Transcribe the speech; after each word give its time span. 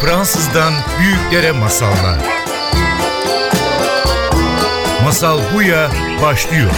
Fransızdan 0.00 0.72
büyüklere 1.00 1.52
masallar. 1.52 2.18
Masal 5.04 5.38
Buya 5.54 5.90
başlıyor. 6.22 6.70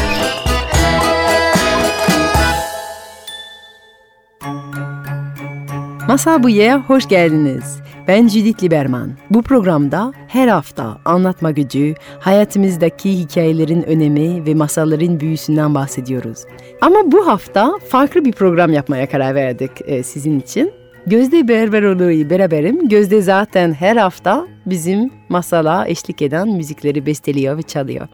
Masal 6.08 6.42
Buya'ya 6.42 6.80
hoş 6.80 7.08
geldiniz. 7.08 7.80
Ben 8.08 8.28
Judith 8.28 8.62
Liberman. 8.62 9.12
Bu 9.30 9.42
programda 9.42 10.12
her 10.28 10.48
hafta 10.48 10.98
anlatma 11.04 11.50
gücü, 11.50 11.94
hayatımızdaki 12.20 13.18
hikayelerin 13.18 13.82
önemi 13.82 14.46
ve 14.46 14.54
masalların 14.54 15.20
büyüsünden 15.20 15.74
bahsediyoruz. 15.74 16.38
Ama 16.80 17.12
bu 17.12 17.26
hafta 17.26 17.72
farklı 17.88 18.24
bir 18.24 18.32
program 18.32 18.72
yapmaya 18.72 19.08
karar 19.08 19.34
verdik 19.34 19.70
e, 19.84 20.02
sizin 20.02 20.40
için. 20.40 20.81
Gözde 21.06 21.48
Berberoğlu'yu 21.48 22.30
beraberim. 22.30 22.88
Gözde 22.88 23.22
zaten 23.22 23.72
her 23.72 23.96
hafta 23.96 24.46
bizim 24.66 25.10
masala 25.28 25.88
eşlik 25.88 26.22
eden 26.22 26.48
müzikleri 26.48 27.06
besteliyor 27.06 27.58
ve 27.58 27.62
çalıyor. 27.62 28.08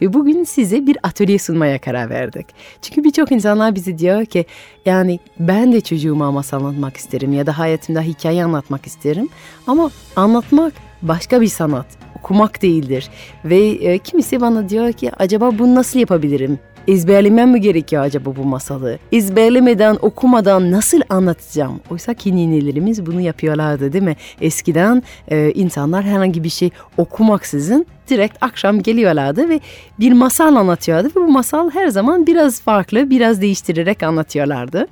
Ve 0.00 0.12
bugün 0.12 0.44
size 0.44 0.86
bir 0.86 0.96
atölye 1.02 1.38
sunmaya 1.38 1.78
karar 1.80 2.10
verdik. 2.10 2.46
Çünkü 2.82 3.04
birçok 3.04 3.32
insanlar 3.32 3.74
bize 3.74 3.98
diyor 3.98 4.24
ki 4.24 4.46
yani 4.86 5.18
ben 5.40 5.72
de 5.72 5.80
çocuğuma 5.80 6.32
masal 6.32 6.64
anlatmak 6.64 6.96
isterim 6.96 7.32
ya 7.32 7.46
da 7.46 7.58
hayatımda 7.58 8.00
hikaye 8.00 8.44
anlatmak 8.44 8.86
isterim. 8.86 9.28
Ama 9.66 9.90
anlatmak 10.16 10.72
başka 11.02 11.40
bir 11.40 11.48
sanat 11.48 11.86
okumak 12.18 12.62
değildir. 12.62 13.08
Ve 13.44 13.58
e, 13.58 13.98
kimisi 13.98 14.40
bana 14.40 14.68
diyor 14.68 14.92
ki 14.92 15.10
acaba 15.18 15.58
bunu 15.58 15.74
nasıl 15.74 15.98
yapabilirim? 15.98 16.58
Ezberlemem 16.88 17.50
mi 17.50 17.60
gerekiyor 17.60 18.02
acaba 18.02 18.36
bu 18.36 18.44
masalı? 18.44 18.98
Ezberlemeden, 19.12 19.98
okumadan 20.02 20.70
nasıl 20.70 21.00
anlatacağım? 21.08 21.80
Oysa 21.90 22.14
ki 22.14 22.36
ninelerimiz 22.36 23.06
bunu 23.06 23.20
yapıyorlardı 23.20 23.92
değil 23.92 24.04
mi? 24.04 24.16
Eskiden 24.40 25.02
e, 25.28 25.52
insanlar 25.52 26.04
herhangi 26.04 26.44
bir 26.44 26.48
şey 26.48 26.70
okumaksızın 26.96 27.86
direkt 28.08 28.36
akşam 28.40 28.82
geliyorlardı 28.82 29.48
ve 29.48 29.60
bir 30.00 30.12
masal 30.12 30.56
anlatıyordu 30.56 31.08
ve 31.16 31.20
bu 31.20 31.28
masal 31.28 31.70
her 31.70 31.88
zaman 31.88 32.26
biraz 32.26 32.60
farklı, 32.60 33.10
biraz 33.10 33.40
değiştirerek 33.40 34.02
anlatıyorlardı. 34.02 34.86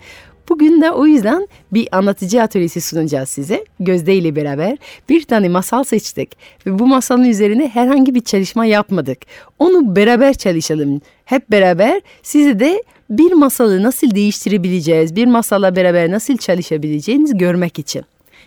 Bugün 0.51 0.81
de 0.81 0.91
o 0.91 1.07
yüzden 1.07 1.49
bir 1.73 1.89
anlatıcı 1.93 2.43
atölyesi 2.43 2.81
sunacağız 2.81 3.29
size. 3.29 3.65
Gözde 3.81 4.15
ile 4.15 4.37
beraber 4.37 4.79
bir 5.09 5.23
tane 5.23 5.49
masal 5.49 5.85
seçtik. 5.85 6.37
Ve 6.67 6.79
bu 6.79 6.87
masalın 6.87 7.25
üzerine 7.25 7.69
herhangi 7.69 8.15
bir 8.15 8.21
çalışma 8.21 8.67
yapmadık. 8.67 9.19
Onu 9.59 9.97
beraber 9.97 10.35
çalışalım. 10.35 11.01
Hep 11.25 11.51
beraber 11.51 12.01
size 12.23 12.61
de 12.61 12.83
bir 13.11 13.33
masalı 13.33 13.83
nasıl 13.83 14.11
değiştirebileceğiz, 14.11 15.17
bir 15.17 15.27
masala 15.27 15.77
beraber 15.77 16.11
nasıl 16.11 16.37
çalışabileceğinizi 16.37 17.39
görmek 17.39 17.79
için. 17.79 18.03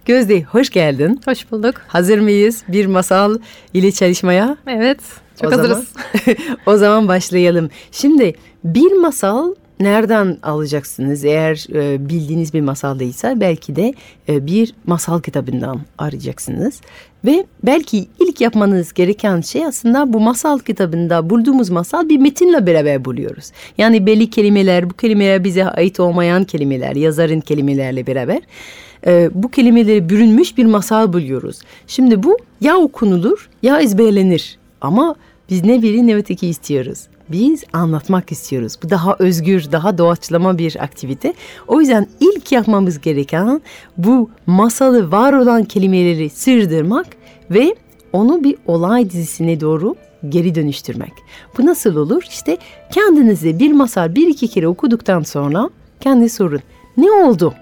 Gözde 0.06 0.42
hoş 0.42 0.70
geldin. 0.70 1.22
Hoş 1.26 1.52
bulduk. 1.52 1.76
Hazır 1.88 2.20
mıyız 2.20 2.64
bir 2.68 2.86
masal 2.86 3.38
ile 3.74 3.92
çalışmaya? 3.92 4.58
Evet, 4.68 5.00
çok 5.42 5.54
o 5.54 5.58
hazırız. 5.58 5.88
Zaman, 6.26 6.38
o 6.66 6.78
zaman 6.78 7.08
başlayalım. 7.08 7.70
Şimdi 7.92 8.34
bir 8.64 8.92
masal 8.92 9.54
nereden 9.84 10.38
alacaksınız? 10.44 11.26
Eğer 11.26 11.66
e, 11.74 12.10
bildiğiniz 12.10 12.54
bir 12.54 12.62
masal 12.62 13.00
değilse 13.00 13.34
belki 13.40 13.76
de 13.76 13.94
e, 14.30 14.46
bir 14.46 14.74
masal 14.86 15.22
kitabından 15.22 15.82
arayacaksınız. 15.98 16.82
Ve 17.26 17.46
belki 17.64 18.08
ilk 18.20 18.42
yapmanız 18.42 18.94
gereken 18.94 19.42
şey 19.42 19.66
aslında 19.66 20.14
bu 20.14 20.20
masal 20.20 20.60
kitabında 20.60 21.30
bulduğumuz 21.30 21.70
masal 21.70 22.10
bir 22.10 22.18
metinle 22.18 22.66
beraber 22.68 23.06
buluyoruz. 23.06 23.52
Yani 23.78 24.06
belli 24.06 24.30
kelimeler, 24.30 24.90
bu 24.90 24.94
kelimeler 24.94 25.44
bize 25.44 25.66
ait 25.66 26.00
olmayan 26.00 26.44
kelimeler, 26.44 26.96
yazarın 26.96 27.40
kelimelerle 27.40 28.08
beraber 28.08 28.42
e, 29.08 29.30
bu 29.34 29.52
kelimeleri 29.52 30.10
bürünmüş 30.10 30.58
bir 30.58 30.66
masal 30.66 31.14
buluyoruz. 31.14 31.60
Şimdi 31.88 32.24
bu 32.24 32.38
ya 32.62 32.78
okunulur 32.78 33.50
ya 33.64 33.82
ezberlenir 33.82 34.58
ama 34.82 35.16
biz 35.50 35.64
ne 35.64 35.82
biri 35.82 36.08
ne 36.08 36.16
öteki 36.16 36.48
istiyoruz 36.48 37.08
biz 37.34 37.64
anlatmak 37.74 38.32
istiyoruz. 38.32 38.78
Bu 38.84 38.90
daha 38.90 39.16
özgür, 39.20 39.72
daha 39.72 39.98
doğaçlama 39.98 40.58
bir 40.58 40.84
aktivite. 40.84 41.34
O 41.68 41.80
yüzden 41.80 42.08
ilk 42.20 42.52
yapmamız 42.52 43.02
gereken 43.02 43.62
bu 43.98 44.30
masalı 44.46 45.12
var 45.12 45.34
olan 45.34 45.64
kelimeleri 45.64 46.30
sırdırmak 46.30 47.08
ve 47.52 47.76
onu 48.14 48.44
bir 48.44 48.56
olay 48.68 49.10
dizisine 49.10 49.60
doğru 49.60 49.96
geri 50.30 50.56
dönüştürmek. 50.56 51.14
Bu 51.58 51.66
nasıl 51.66 51.96
olur? 51.96 52.24
İşte 52.30 52.58
kendinize 52.92 53.60
bir 53.60 53.72
masal 53.72 54.16
bir 54.16 54.28
iki 54.28 54.48
kere 54.48 54.68
okuduktan 54.68 55.24
sonra 55.24 55.70
kendi 56.00 56.30
sorun. 56.30 56.62
Ne 56.98 57.12
oldu? 57.12 57.54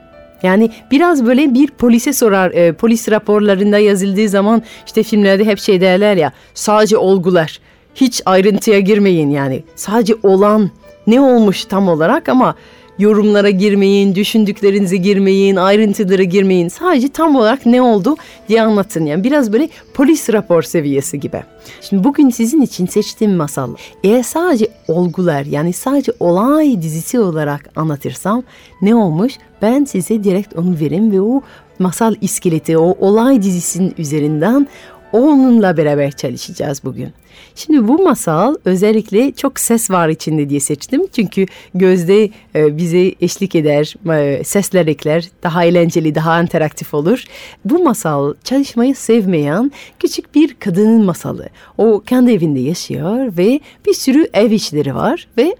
Yani 0.43 0.69
biraz 0.91 1.25
böyle 1.25 1.53
bir 1.53 1.67
polise 1.67 2.13
sorar, 2.13 2.51
e, 2.51 2.73
polis 2.73 3.09
raporlarında 3.09 3.77
yazıldığı 3.77 4.29
zaman 4.29 4.61
işte 4.85 5.03
filmlerde 5.03 5.45
hep 5.45 5.59
şey 5.59 5.81
derler 5.81 6.17
ya 6.17 6.31
sadece 6.53 6.97
olgular 6.97 7.59
hiç 7.95 8.21
ayrıntıya 8.25 8.79
girmeyin 8.79 9.29
yani. 9.29 9.63
Sadece 9.75 10.15
olan 10.23 10.69
ne 11.07 11.21
olmuş 11.21 11.65
tam 11.65 11.89
olarak 11.89 12.29
ama 12.29 12.55
yorumlara 12.99 13.49
girmeyin, 13.49 14.15
düşündüklerinize 14.15 14.97
girmeyin, 14.97 15.55
ayrıntılara 15.55 16.23
girmeyin. 16.23 16.67
Sadece 16.67 17.09
tam 17.09 17.35
olarak 17.35 17.65
ne 17.65 17.81
oldu 17.81 18.15
diye 18.49 18.61
anlatın. 18.61 19.05
Yani 19.05 19.23
biraz 19.23 19.53
böyle 19.53 19.69
polis 19.93 20.29
rapor 20.29 20.63
seviyesi 20.63 21.19
gibi. 21.19 21.43
Şimdi 21.81 22.03
bugün 22.03 22.29
sizin 22.29 22.61
için 22.61 22.85
seçtiğim 22.85 23.35
masal 23.35 23.75
eğer 24.03 24.23
sadece 24.23 24.67
olgular 24.87 25.45
yani 25.45 25.73
sadece 25.73 26.11
olay 26.19 26.81
dizisi 26.81 27.19
olarak 27.19 27.69
anlatırsam 27.75 28.43
ne 28.81 28.95
olmuş? 28.95 29.33
Ben 29.61 29.83
size 29.83 30.23
direkt 30.23 30.55
onu 30.55 30.79
verim 30.79 31.11
ve 31.11 31.21
o 31.21 31.41
masal 31.79 32.15
iskeleti, 32.21 32.77
o 32.77 32.97
olay 32.99 33.41
dizisinin 33.41 33.95
üzerinden 33.97 34.67
onunla 35.13 35.77
beraber 35.77 36.11
çalışacağız 36.11 36.81
bugün. 36.83 37.13
Şimdi 37.55 37.87
bu 37.87 38.03
masal 38.03 38.55
özellikle 38.65 39.31
çok 39.31 39.59
ses 39.59 39.91
var 39.91 40.09
içinde 40.09 40.49
diye 40.49 40.59
seçtim. 40.59 41.07
Çünkü 41.15 41.45
gözde 41.75 42.29
e, 42.55 42.77
bize 42.77 43.15
eşlik 43.21 43.55
eder, 43.55 43.95
e, 44.17 44.43
sesler 44.43 44.87
ekler, 44.87 45.29
daha 45.43 45.65
eğlenceli, 45.65 46.15
daha 46.15 46.41
interaktif 46.41 46.93
olur. 46.93 47.23
Bu 47.65 47.83
masal 47.83 48.33
çalışmayı 48.43 48.95
sevmeyen 48.95 49.71
küçük 49.99 50.35
bir 50.35 50.53
kadının 50.53 51.05
masalı. 51.05 51.49
O 51.77 51.99
kendi 51.99 52.31
evinde 52.31 52.59
yaşıyor 52.59 53.37
ve 53.37 53.59
bir 53.87 53.93
sürü 53.93 54.29
ev 54.33 54.51
işleri 54.51 54.95
var 54.95 55.27
ve 55.37 55.55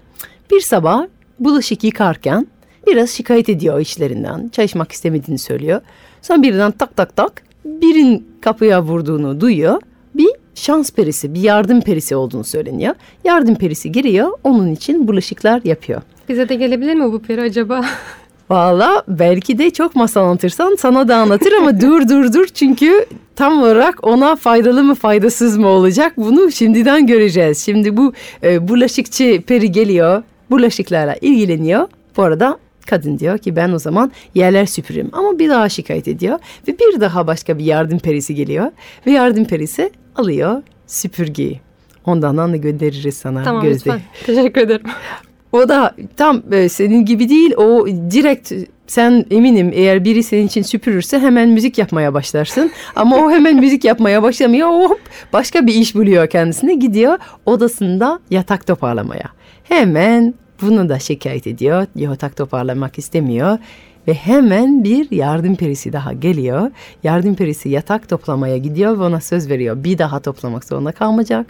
bir 0.50 0.60
sabah 0.60 1.06
bulaşık 1.40 1.84
yıkarken 1.84 2.46
biraz 2.86 3.10
şikayet 3.10 3.48
ediyor 3.48 3.80
işlerinden. 3.80 4.48
Çalışmak 4.48 4.92
istemediğini 4.92 5.38
söylüyor. 5.38 5.80
Sonra 6.22 6.42
birden 6.42 6.70
tak 6.70 6.96
tak 6.96 7.16
tak 7.16 7.51
birin 7.64 8.26
kapıya 8.40 8.82
vurduğunu 8.82 9.40
duyuyor. 9.40 9.80
Bir 10.14 10.30
şans 10.54 10.92
perisi, 10.92 11.34
bir 11.34 11.40
yardım 11.40 11.80
perisi 11.80 12.16
olduğunu 12.16 12.44
söyleniyor. 12.44 12.94
Yardım 13.24 13.54
perisi 13.54 13.92
giriyor, 13.92 14.30
onun 14.44 14.72
için 14.72 15.08
bulaşıklar 15.08 15.60
yapıyor. 15.64 16.02
Bize 16.28 16.48
de 16.48 16.54
gelebilir 16.54 16.94
mi 16.94 17.12
bu 17.12 17.22
peri 17.22 17.40
acaba? 17.40 17.84
Valla 18.50 19.02
belki 19.08 19.58
de 19.58 19.70
çok 19.70 19.94
masal 19.94 20.24
anlatırsan 20.24 20.76
sana 20.78 21.08
da 21.08 21.16
anlatır 21.16 21.52
ama 21.52 21.80
dur 21.80 22.08
dur 22.08 22.32
dur 22.32 22.46
çünkü 22.46 23.06
tam 23.36 23.62
olarak 23.62 24.06
ona 24.06 24.36
faydalı 24.36 24.84
mı 24.84 24.94
faydasız 24.94 25.58
mı 25.58 25.68
olacak 25.68 26.12
bunu 26.16 26.52
şimdiden 26.52 27.06
göreceğiz. 27.06 27.64
Şimdi 27.64 27.96
bu 27.96 28.12
e, 28.42 28.68
bulaşıkçı 28.68 29.42
peri 29.46 29.72
geliyor 29.72 30.22
bulaşıklarla 30.50 31.16
ilgileniyor. 31.20 31.88
Bu 32.16 32.22
arada 32.22 32.58
Kadın 32.86 33.18
diyor 33.18 33.38
ki 33.38 33.56
ben 33.56 33.72
o 33.72 33.78
zaman 33.78 34.12
yerler 34.34 34.66
süpürürüm 34.66 35.10
ama 35.12 35.38
bir 35.38 35.48
daha 35.48 35.68
şikayet 35.68 36.08
ediyor 36.08 36.38
ve 36.68 36.78
bir 36.78 37.00
daha 37.00 37.26
başka 37.26 37.58
bir 37.58 37.64
yardım 37.64 37.98
perisi 37.98 38.34
geliyor 38.34 38.70
ve 39.06 39.10
yardım 39.10 39.44
perisi 39.44 39.90
alıyor 40.16 40.62
süpürgeyi. 40.86 41.60
Ondan 42.04 42.52
da 42.52 42.56
göndeririz 42.56 43.16
sana 43.16 43.42
tamam, 43.42 43.62
Gözde. 43.62 43.90
Lütfen. 43.90 44.00
Teşekkür 44.26 44.60
ederim. 44.60 44.86
O 45.52 45.68
da 45.68 45.94
tam 46.16 46.42
e, 46.52 46.68
senin 46.68 47.04
gibi 47.04 47.28
değil 47.28 47.54
o 47.56 47.86
direkt 47.86 48.52
sen 48.86 49.24
eminim 49.30 49.70
eğer 49.74 50.04
biri 50.04 50.22
senin 50.22 50.46
için 50.46 50.62
süpürürse 50.62 51.18
hemen 51.18 51.48
müzik 51.48 51.78
yapmaya 51.78 52.14
başlarsın. 52.14 52.70
Ama 52.96 53.16
o 53.16 53.30
hemen 53.30 53.56
müzik 53.56 53.84
yapmaya 53.84 54.22
başlamıyor. 54.22 54.68
Hop 54.68 55.00
başka 55.32 55.66
bir 55.66 55.74
iş 55.74 55.94
buluyor 55.94 56.26
kendisine 56.26 56.74
gidiyor 56.74 57.18
odasında 57.46 58.20
yatak 58.30 58.66
toparlamaya. 58.66 59.24
Hemen 59.64 60.34
bunu 60.62 60.88
da 60.88 60.98
şikayet 60.98 61.46
ediyor. 61.46 61.86
Yatak 61.94 62.36
toparlamak 62.36 62.98
istemiyor. 62.98 63.58
Ve 64.08 64.14
hemen 64.14 64.84
bir 64.84 65.10
yardım 65.10 65.56
perisi 65.56 65.92
daha 65.92 66.12
geliyor. 66.12 66.70
Yardım 67.02 67.34
perisi 67.34 67.68
yatak 67.68 68.08
toplamaya 68.08 68.56
gidiyor 68.56 68.98
ve 68.98 69.02
ona 69.02 69.20
söz 69.20 69.48
veriyor. 69.48 69.84
Bir 69.84 69.98
daha 69.98 70.20
toplamak 70.20 70.64
zorunda 70.64 70.92
kalmayacak. 70.92 71.46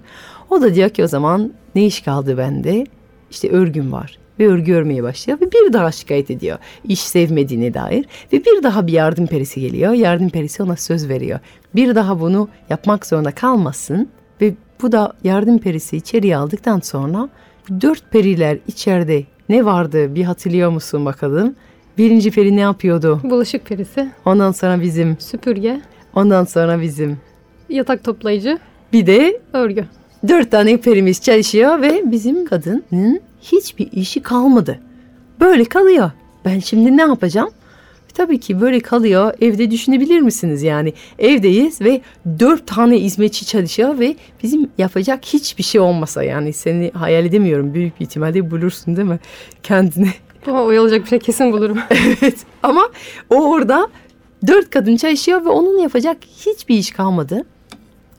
O 0.50 0.62
da 0.62 0.75
diyor 0.75 0.91
ki 0.91 1.05
o 1.05 1.06
zaman 1.06 1.53
ne 1.75 1.87
iş 1.87 2.00
kaldı 2.00 2.38
bende? 2.38 2.87
İşte 3.31 3.50
örgüm 3.50 3.93
var 3.93 4.19
ve 4.38 4.49
örgü 4.49 4.75
örmeye 4.75 5.03
başlıyor 5.03 5.41
ve 5.41 5.53
bir 5.53 5.73
daha 5.73 5.93
şikayet 5.93 6.31
ediyor. 6.31 6.59
İş 6.85 7.00
sevmediğine 7.00 7.75
dair 7.75 8.05
ve 8.32 8.44
bir 8.44 8.62
daha 8.62 8.87
bir 8.87 8.93
yardım 8.93 9.26
perisi 9.26 9.61
geliyor. 9.61 9.93
Yardım 9.93 10.31
perisi 10.31 10.62
ona 10.62 10.76
söz 10.76 11.09
veriyor. 11.09 11.41
Bir 11.75 11.94
daha 11.94 12.20
bunu 12.20 12.49
yapmak 12.70 13.06
zorunda 13.06 13.31
kalmasın 13.31 14.09
ve 14.41 14.55
bu 14.82 14.93
da 14.93 15.12
yardım 15.25 15.59
perisi 15.59 15.97
içeriye 15.97 16.37
aldıktan 16.37 16.81
sonra 16.81 17.29
dört 17.70 18.11
periler 18.11 18.59
içeride 18.67 19.25
ne 19.49 19.64
vardı 19.64 20.14
bir 20.14 20.25
hatırlıyor 20.25 20.70
musun 20.70 21.05
bakalım? 21.05 21.55
Birinci 21.99 22.31
peri 22.31 22.56
ne 22.56 22.61
yapıyordu? 22.61 23.20
Bulaşık 23.25 23.67
perisi. 23.67 24.09
Ondan 24.25 24.53
sonra 24.53 24.81
bizim 24.82 25.17
süpürge. 25.20 25.81
Ondan 26.14 26.44
sonra 26.44 26.81
bizim 26.81 27.17
Yatak 27.69 28.05
toplayıcı, 28.05 28.59
bir 28.93 29.06
de 29.06 29.41
örgü. 29.53 29.85
dört 30.29 30.50
tane 30.50 30.76
perimiz 30.76 31.20
çalışıyor 31.23 31.82
ve 31.82 32.03
bizim 32.05 32.47
kadının 32.47 33.20
hiçbir 33.41 33.93
işi 33.93 34.23
kalmadı. 34.23 34.79
Böyle 35.41 35.64
kalıyor. 35.64 36.11
Ben 36.44 36.59
şimdi 36.59 36.97
ne 36.97 37.03
yapacağım? 37.03 37.50
Tabii 38.14 38.41
ki 38.41 38.61
böyle 38.61 38.81
kalıyor. 38.81 39.35
Evde 39.41 39.70
düşünebilir 39.70 40.20
misiniz 40.20 40.62
yani? 40.62 40.93
Evdeyiz 41.19 41.81
ve 41.81 42.00
dört 42.38 42.67
tane 42.67 42.97
hizmetçi 42.97 43.47
çalışıyor 43.47 43.99
ve 43.99 44.17
bizim 44.43 44.70
yapacak 44.79 45.25
hiçbir 45.25 45.62
şey 45.62 45.81
olmasa 45.81 46.23
yani 46.23 46.53
seni 46.53 46.91
hayal 46.91 47.25
edemiyorum. 47.25 47.75
Büyük 47.75 48.00
bir 48.00 48.05
ihtimalle 48.05 48.50
bulursun 48.50 48.97
değil 48.97 49.09
mi? 49.09 49.20
Kendini. 49.62 50.11
Ama 50.47 50.62
oyalayacak 50.62 51.03
bir 51.03 51.09
şey 51.09 51.19
kesin 51.19 51.53
bulurum. 51.53 51.79
evet 51.91 52.38
ama 52.62 52.88
o 53.31 53.50
orada 53.50 53.88
dört 54.47 54.70
kadın 54.70 54.97
çalışıyor 54.97 55.44
ve 55.44 55.49
onun 55.49 55.79
yapacak 55.79 56.17
hiçbir 56.47 56.79
iş 56.79 56.91
kalmadı. 56.91 57.44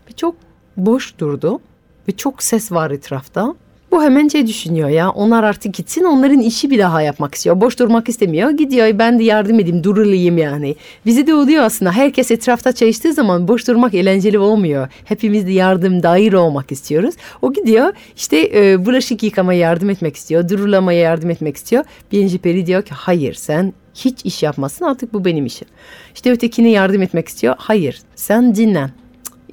Ve 0.08 0.12
çok 0.16 0.34
boş 0.76 1.18
durdu 1.18 1.60
ve 2.08 2.12
çok 2.12 2.42
ses 2.42 2.72
var 2.72 2.90
etrafta. 2.90 3.54
Bu 3.94 4.02
hemen 4.02 4.28
şey 4.28 4.46
düşünüyor 4.46 4.88
ya 4.88 5.10
onlar 5.10 5.44
artık 5.44 5.74
gitsin 5.74 6.04
onların 6.04 6.40
işi 6.40 6.70
bir 6.70 6.78
daha 6.78 7.02
yapmak 7.02 7.34
istiyor. 7.34 7.60
Boş 7.60 7.78
durmak 7.78 8.08
istemiyor 8.08 8.50
gidiyor 8.50 8.98
ben 8.98 9.18
de 9.18 9.24
yardım 9.24 9.60
edeyim 9.60 9.84
durulayım 9.84 10.38
yani. 10.38 10.76
Bize 11.06 11.26
de 11.26 11.34
oluyor 11.34 11.62
aslında 11.62 11.92
herkes 11.92 12.30
etrafta 12.30 12.72
çalıştığı 12.72 13.12
zaman 13.12 13.48
boş 13.48 13.68
durmak 13.68 13.94
eğlenceli 13.94 14.38
olmuyor. 14.38 14.88
Hepimiz 15.04 15.46
de 15.46 15.52
yardım 15.52 16.02
dair 16.02 16.32
olmak 16.32 16.72
istiyoruz. 16.72 17.14
O 17.42 17.52
gidiyor 17.52 17.92
işte 18.16 18.50
e, 18.54 18.86
bulaşık 18.86 19.22
yıkamaya 19.22 19.60
yardım 19.60 19.90
etmek 19.90 20.16
istiyor. 20.16 20.48
Durulamaya 20.48 21.00
yardım 21.00 21.30
etmek 21.30 21.56
istiyor. 21.56 21.84
Birinci 22.12 22.38
peri 22.38 22.66
diyor 22.66 22.82
ki 22.82 22.94
hayır 22.94 23.34
sen 23.34 23.72
hiç 23.94 24.24
iş 24.24 24.42
yapmasın 24.42 24.84
artık 24.84 25.12
bu 25.12 25.24
benim 25.24 25.46
işim. 25.46 25.68
İşte 26.14 26.30
ötekine 26.30 26.70
yardım 26.70 27.02
etmek 27.02 27.28
istiyor. 27.28 27.54
Hayır 27.58 28.02
sen 28.14 28.54
dinlen 28.54 29.03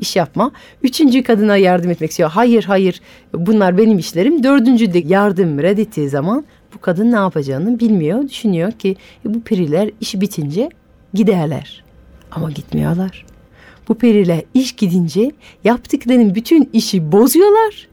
iş 0.01 0.15
yapma. 0.15 0.51
Üçüncü 0.83 1.24
kadına 1.24 1.57
yardım 1.57 1.92
etmek 1.92 2.09
istiyor. 2.09 2.30
Hayır 2.30 2.63
hayır 2.63 3.01
bunlar 3.33 3.77
benim 3.77 3.98
işlerim. 3.98 4.44
Dördüncü 4.44 4.94
de 4.94 5.03
yardım 5.07 5.59
reddettiği 5.59 6.09
zaman 6.09 6.45
bu 6.75 6.81
kadın 6.81 7.12
ne 7.12 7.15
yapacağını 7.15 7.80
bilmiyor. 7.80 8.30
Düşünüyor 8.30 8.71
ki 8.71 8.95
e, 9.25 9.33
bu 9.33 9.42
periler 9.42 9.92
işi 10.01 10.21
bitince 10.21 10.69
giderler. 11.13 11.83
Ama 12.31 12.51
gitmiyorlar. 12.51 13.25
Bu 13.88 13.95
periler 13.95 14.44
iş 14.53 14.71
gidince 14.71 15.31
yaptıklarının 15.63 16.36
bütün 16.36 16.69
işi 16.74 17.12
bozuyorlar 17.12 17.88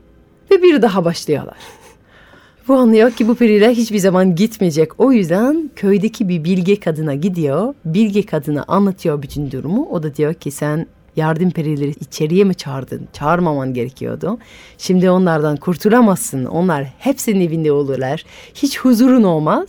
ve 0.51 0.63
bir 0.63 0.83
daha 0.83 1.05
başlıyorlar. 1.05 1.57
Bu 2.69 2.75
anlıyor 2.75 3.11
ki 3.11 3.29
bu 3.29 3.35
periler 3.35 3.71
hiçbir 3.71 3.99
zaman 3.99 4.35
gitmeyecek. 4.35 5.01
O 5.01 5.13
yüzden 5.13 5.71
köydeki 5.77 6.29
bir 6.29 6.45
bilge 6.45 6.81
kadına 6.81 7.15
gidiyor. 7.15 7.75
Bilge 7.85 8.23
kadına 8.23 8.65
anlatıyor 8.69 9.23
bütün 9.23 9.51
durumu. 9.51 9.89
O 9.91 10.03
da 10.03 10.15
diyor 10.15 10.35
ki 10.35 10.51
sen 10.51 10.87
yardım 11.19 11.51
perileri 11.51 11.91
içeriye 11.91 12.45
mi 12.45 12.55
çağırdın? 12.55 13.09
Çağırmaman 13.13 13.75
gerekiyordu. 13.75 14.39
Şimdi 14.79 15.11
onlardan 15.11 15.57
kurtulamazsın. 15.57 16.45
Onlar 16.45 16.85
hepsinin 16.99 17.41
evinde 17.41 17.73
olurlar. 17.73 18.25
Hiç 18.55 18.81
huzurun 18.81 19.23
olmaz. 19.23 19.69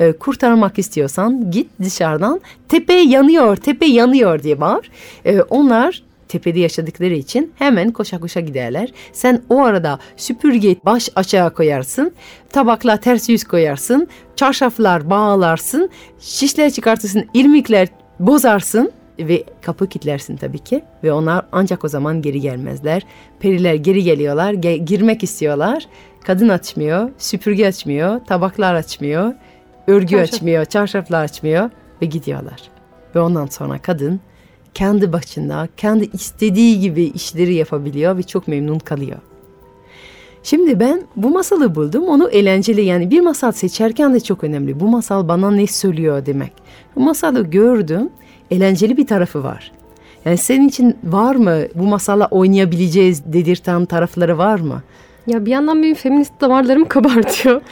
Ee, 0.00 0.12
kurtarmak 0.12 0.78
istiyorsan 0.78 1.50
git 1.50 1.70
dışarıdan 1.82 2.40
tepe 2.68 2.94
yanıyor, 2.94 3.56
tepe 3.56 3.86
yanıyor 3.86 4.42
diye 4.42 4.60
bağır. 4.60 4.90
Ee, 5.26 5.40
onlar 5.40 6.02
tepede 6.28 6.60
yaşadıkları 6.60 7.14
için 7.14 7.52
hemen 7.54 7.92
koşa 7.92 8.20
koşa 8.20 8.40
giderler. 8.40 8.92
Sen 9.12 9.42
o 9.48 9.62
arada 9.62 9.98
süpürge 10.16 10.76
baş 10.84 11.08
aşağı 11.16 11.54
koyarsın, 11.54 12.12
tabakla 12.50 12.96
ters 12.96 13.28
yüz 13.28 13.44
koyarsın, 13.44 14.08
çarşaflar 14.36 15.10
bağlarsın, 15.10 15.90
şişler 16.20 16.70
çıkartırsın, 16.70 17.24
irmikler 17.34 17.88
bozarsın 18.20 18.92
ve 19.18 19.44
kapı 19.62 19.88
kilitlersin 19.88 20.36
tabii 20.36 20.58
ki 20.58 20.84
ve 21.04 21.12
onlar 21.12 21.46
ancak 21.52 21.84
o 21.84 21.88
zaman 21.88 22.22
geri 22.22 22.40
gelmezler. 22.40 23.02
Periler 23.40 23.74
geri 23.74 24.04
geliyorlar, 24.04 24.54
ge- 24.54 24.84
girmek 24.84 25.22
istiyorlar. 25.22 25.86
Kadın 26.24 26.48
açmıyor, 26.48 27.10
süpürge 27.18 27.66
açmıyor, 27.66 28.20
tabaklar 28.26 28.74
açmıyor, 28.74 29.34
örgü 29.86 30.08
Çarşaf. 30.08 30.34
açmıyor, 30.34 30.64
çarşaflar 30.64 31.24
açmıyor 31.24 31.70
ve 32.02 32.06
gidiyorlar. 32.06 32.62
Ve 33.14 33.20
ondan 33.20 33.46
sonra 33.46 33.78
kadın 33.78 34.20
kendi 34.74 35.12
başında, 35.12 35.68
kendi 35.76 36.10
istediği 36.12 36.80
gibi 36.80 37.04
işleri 37.04 37.54
yapabiliyor 37.54 38.18
ve 38.18 38.22
çok 38.22 38.48
memnun 38.48 38.78
kalıyor. 38.78 39.18
Şimdi 40.42 40.80
ben 40.80 41.02
bu 41.16 41.30
masalı 41.30 41.74
buldum. 41.74 42.04
Onu 42.04 42.28
eğlenceli 42.28 42.82
yani 42.84 43.10
bir 43.10 43.20
masal 43.20 43.52
seçerken 43.52 44.14
de 44.14 44.20
çok 44.20 44.44
önemli. 44.44 44.80
Bu 44.80 44.88
masal 44.88 45.28
bana 45.28 45.50
ne 45.50 45.66
söylüyor 45.66 46.26
demek. 46.26 46.52
Bu 46.96 47.00
masalı 47.00 47.42
gördüm. 47.50 48.10
Eğlenceli 48.50 48.96
bir 48.96 49.06
tarafı 49.06 49.44
var. 49.44 49.72
Yani 50.24 50.36
senin 50.36 50.68
için 50.68 50.96
var 51.04 51.34
mı 51.34 51.58
bu 51.74 51.82
masala 51.82 52.26
oynayabileceğiz 52.26 53.32
dedirten 53.32 53.84
tarafları 53.84 54.38
var 54.38 54.60
mı? 54.60 54.82
Ya 55.26 55.46
bir 55.46 55.50
yandan 55.50 55.82
benim 55.82 55.94
feminist 55.94 56.40
damarlarımı 56.40 56.88
kabartıyor. 56.88 57.62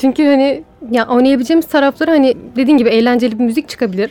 Çünkü 0.00 0.24
hani 0.24 0.64
ya 0.90 1.08
oynayabileceğimiz 1.08 1.66
tarafları 1.68 2.10
hani 2.10 2.34
dediğin 2.56 2.78
gibi 2.78 2.88
eğlenceli 2.88 3.38
bir 3.38 3.44
müzik 3.44 3.68
çıkabilir. 3.68 4.10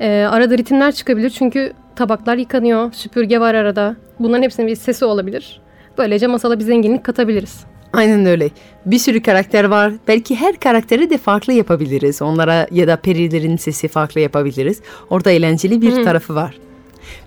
Ee, 0.00 0.26
arada 0.30 0.58
ritimler 0.58 0.92
çıkabilir 0.92 1.30
çünkü 1.30 1.72
tabaklar 1.96 2.36
yıkanıyor, 2.36 2.92
süpürge 2.92 3.40
var 3.40 3.54
arada. 3.54 3.96
Bunların 4.20 4.42
hepsinin 4.42 4.68
bir 4.68 4.76
sesi 4.76 5.04
olabilir. 5.04 5.60
Böylece 5.98 6.26
masala 6.26 6.58
bir 6.58 6.64
zenginlik 6.64 7.04
katabiliriz. 7.04 7.67
Aynen 7.92 8.26
öyle. 8.26 8.50
Bir 8.86 8.98
sürü 8.98 9.22
karakter 9.22 9.64
var. 9.64 9.92
Belki 10.08 10.36
her 10.36 10.56
karakteri 10.56 11.10
de 11.10 11.18
farklı 11.18 11.52
yapabiliriz. 11.52 12.22
Onlara 12.22 12.66
ya 12.70 12.88
da 12.88 12.96
perilerin 12.96 13.56
sesi 13.56 13.88
farklı 13.88 14.20
yapabiliriz. 14.20 14.80
Orada 15.10 15.30
eğlenceli 15.30 15.82
bir 15.82 16.04
tarafı 16.04 16.34
var. 16.34 16.58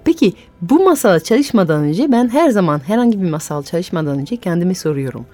Peki 0.06 0.34
bu 0.62 0.84
masala 0.84 1.20
çalışmadan 1.20 1.84
önce 1.84 2.12
ben 2.12 2.30
her 2.30 2.50
zaman 2.50 2.82
herhangi 2.88 3.22
bir 3.22 3.30
masal 3.30 3.64
çalışmadan 3.64 4.20
önce 4.20 4.38
kendime 4.38 4.76
soruyorum. 4.76 5.26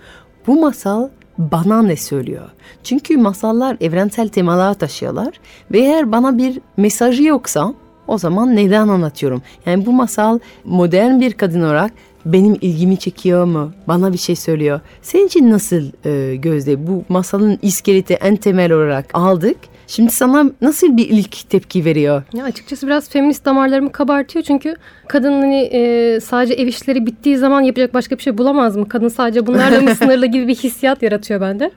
Bu 0.47 0.59
masal 0.61 1.09
bana 1.37 1.81
ne 1.81 1.95
söylüyor? 1.95 2.49
Çünkü 2.83 3.17
masallar 3.17 3.77
evrensel 3.81 4.27
temalar 4.27 4.73
taşıyorlar 4.73 5.39
ve 5.71 5.79
eğer 5.79 6.11
bana 6.11 6.37
bir 6.37 6.59
mesajı 6.77 7.23
yoksa 7.23 7.73
o 8.07 8.17
zaman 8.17 8.55
neden 8.55 8.87
anlatıyorum? 8.87 9.41
Yani 9.65 9.85
bu 9.85 9.91
masal 9.91 10.39
modern 10.65 11.19
bir 11.19 11.33
kadın 11.33 11.61
olarak 11.61 11.91
benim 12.33 12.57
ilgimi 12.61 12.97
çekiyor 12.97 13.45
mu? 13.45 13.71
Bana 13.87 14.13
bir 14.13 14.17
şey 14.17 14.35
söylüyor. 14.35 14.79
Senin 15.01 15.27
için 15.27 15.51
nasıl 15.51 15.83
e, 16.05 16.35
Gözde? 16.35 16.87
Bu 16.87 17.03
masalın 17.09 17.59
iskeleti 17.61 18.13
en 18.13 18.35
temel 18.35 18.71
olarak 18.71 19.05
aldık. 19.13 19.57
Şimdi 19.87 20.11
sana 20.11 20.51
nasıl 20.61 20.97
bir 20.97 21.09
ilk 21.09 21.49
tepki 21.49 21.85
veriyor? 21.85 22.23
Ya 22.33 22.43
açıkçası 22.43 22.87
biraz 22.87 23.09
feminist 23.09 23.45
damarlarımı 23.45 23.91
kabartıyor 23.91 24.45
çünkü 24.45 24.75
kadın 25.07 25.31
hani 25.31 25.69
e, 25.73 26.19
sadece 26.19 26.53
ev 26.53 26.67
işleri 26.67 27.05
bittiği 27.05 27.37
zaman 27.37 27.61
yapacak 27.61 27.93
başka 27.93 28.17
bir 28.17 28.23
şey 28.23 28.37
bulamaz 28.37 28.75
mı? 28.77 28.89
Kadın 28.89 29.07
sadece 29.07 29.47
bunlarla 29.47 29.81
mı 29.81 29.95
sınırlı 29.95 30.25
gibi 30.25 30.47
bir 30.47 30.55
hissiyat 30.55 31.03
yaratıyor 31.03 31.41
bende. 31.41 31.71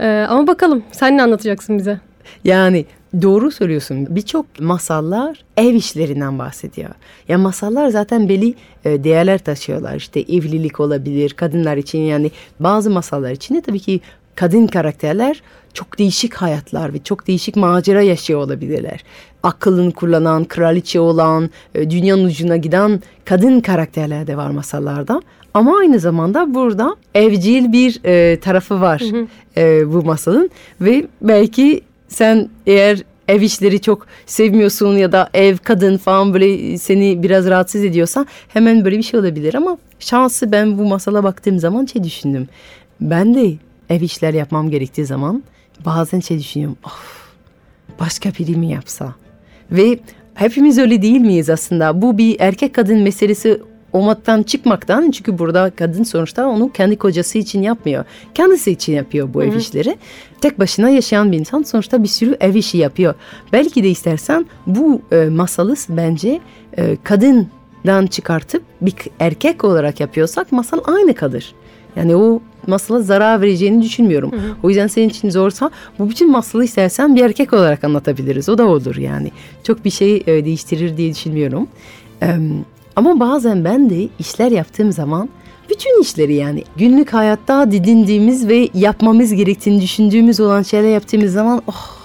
E, 0.00 0.26
ama 0.28 0.46
bakalım 0.46 0.82
sen 0.92 1.16
ne 1.16 1.22
anlatacaksın 1.22 1.78
bize? 1.78 2.00
Yani 2.44 2.84
doğru 3.22 3.50
söylüyorsun. 3.50 4.06
Birçok 4.10 4.60
masallar 4.60 5.44
ev 5.56 5.74
işlerinden 5.74 6.38
bahsediyor. 6.38 6.90
Ya 7.28 7.38
masallar 7.38 7.88
zaten 7.88 8.28
belli 8.28 8.54
e, 8.84 9.04
değerler 9.04 9.38
taşıyorlar. 9.38 9.96
İşte 9.96 10.20
evlilik 10.20 10.80
olabilir 10.80 11.30
kadınlar 11.30 11.76
için 11.76 11.98
yani 11.98 12.30
bazı 12.60 12.90
masallar 12.90 13.30
için 13.30 13.54
de 13.54 13.60
tabii 13.60 13.80
ki 13.80 14.00
kadın 14.34 14.66
karakterler 14.66 15.42
çok 15.74 15.98
değişik 15.98 16.34
hayatlar 16.34 16.94
ve 16.94 16.98
çok 16.98 17.26
değişik 17.26 17.56
macera 17.56 18.02
yaşıyor 18.02 18.40
olabilirler. 18.40 19.04
Akılını 19.42 19.92
kullanan, 19.92 20.44
kraliçe 20.44 21.00
olan, 21.00 21.50
e, 21.74 21.90
dünyanın 21.90 22.24
ucuna 22.24 22.56
giden 22.56 23.02
kadın 23.24 23.60
karakterler 23.60 24.26
de 24.26 24.36
var 24.36 24.50
masallarda. 24.50 25.22
Ama 25.54 25.78
aynı 25.78 25.98
zamanda 25.98 26.54
burada 26.54 26.96
evcil 27.14 27.72
bir 27.72 28.00
e, 28.04 28.40
tarafı 28.40 28.80
var 28.80 29.02
e, 29.56 29.92
bu 29.92 30.02
masalın 30.02 30.50
ve 30.80 31.06
belki 31.22 31.80
sen 32.14 32.48
eğer 32.66 33.02
ev 33.28 33.40
işleri 33.40 33.80
çok 33.80 34.06
sevmiyorsun 34.26 34.96
ya 34.96 35.12
da 35.12 35.30
ev 35.34 35.56
kadın 35.56 35.96
falan 35.96 36.34
böyle 36.34 36.78
seni 36.78 37.22
biraz 37.22 37.46
rahatsız 37.46 37.84
ediyorsa 37.84 38.26
hemen 38.48 38.84
böyle 38.84 38.98
bir 38.98 39.02
şey 39.02 39.20
olabilir 39.20 39.54
ama 39.54 39.78
şansı 39.98 40.52
ben 40.52 40.78
bu 40.78 40.84
masala 40.84 41.24
baktığım 41.24 41.58
zaman 41.58 41.86
şey 41.86 42.04
düşündüm. 42.04 42.48
Ben 43.00 43.34
de 43.34 43.54
ev 43.90 44.00
işler 44.00 44.34
yapmam 44.34 44.70
gerektiği 44.70 45.06
zaman 45.06 45.42
bazen 45.84 46.20
şey 46.20 46.38
düşünüyorum. 46.38 46.76
Of, 46.84 47.28
başka 48.00 48.30
biri 48.38 48.56
mi 48.56 48.70
yapsa? 48.70 49.14
Ve 49.70 49.98
hepimiz 50.34 50.78
öyle 50.78 51.02
değil 51.02 51.20
miyiz 51.20 51.50
aslında? 51.50 52.02
Bu 52.02 52.18
bir 52.18 52.36
erkek 52.38 52.74
kadın 52.74 52.98
meselesi 52.98 53.60
olmaktan 53.94 54.42
çıkmaktan 54.42 55.10
çünkü 55.10 55.38
burada 55.38 55.70
kadın 55.70 56.02
sonuçta 56.02 56.48
onu 56.48 56.72
kendi 56.72 56.96
kocası 56.96 57.38
için 57.38 57.62
yapmıyor. 57.62 58.04
Kendisi 58.34 58.70
için 58.70 58.92
yapıyor 58.92 59.34
bu 59.34 59.42
ev 59.42 59.56
işleri. 59.56 59.96
Tek 60.40 60.58
başına 60.58 60.90
yaşayan 60.90 61.32
bir 61.32 61.38
insan 61.38 61.62
sonuçta 61.62 62.02
bir 62.02 62.08
sürü 62.08 62.36
ev 62.40 62.54
işi 62.54 62.78
yapıyor. 62.78 63.14
Belki 63.52 63.82
de 63.84 63.90
istersen 63.90 64.46
bu 64.66 65.02
e, 65.12 65.24
masalı 65.24 65.74
bence 65.88 66.40
e, 66.78 66.96
kadından 67.04 68.06
çıkartıp 68.06 68.62
bir 68.80 68.94
erkek 69.20 69.64
olarak 69.64 70.00
yapıyorsak 70.00 70.52
masal 70.52 70.80
aynı 70.84 71.14
kalır. 71.14 71.54
Yani 71.96 72.16
o 72.16 72.40
masala 72.66 73.02
zarar 73.02 73.40
vereceğini 73.40 73.82
düşünmüyorum. 73.82 74.32
O 74.62 74.68
yüzden 74.68 74.86
senin 74.86 75.08
için 75.08 75.30
zorsa 75.30 75.70
bu 75.98 76.10
bütün 76.10 76.30
masalı 76.30 76.64
istersen 76.64 77.16
bir 77.16 77.24
erkek 77.24 77.52
olarak 77.52 77.84
anlatabiliriz. 77.84 78.48
O 78.48 78.58
da 78.58 78.66
olur 78.66 78.96
yani. 78.96 79.30
Çok 79.62 79.84
bir 79.84 79.90
şey 79.90 80.22
e, 80.26 80.44
değiştirir 80.44 80.96
diye 80.96 81.10
düşünmüyorum. 81.10 81.68
Ee, 82.22 82.38
ama 82.96 83.20
bazen 83.20 83.64
ben 83.64 83.90
de 83.90 84.08
işler 84.18 84.50
yaptığım 84.50 84.92
zaman 84.92 85.28
bütün 85.70 86.02
işleri 86.02 86.34
yani 86.34 86.64
günlük 86.76 87.14
hayatta 87.14 87.70
didindiğimiz 87.70 88.48
ve 88.48 88.68
yapmamız 88.74 89.34
gerektiğini 89.34 89.82
düşündüğümüz 89.82 90.40
olan 90.40 90.62
şeyler 90.62 90.88
yaptığımız 90.88 91.32
zaman 91.32 91.62
oh 91.66 91.96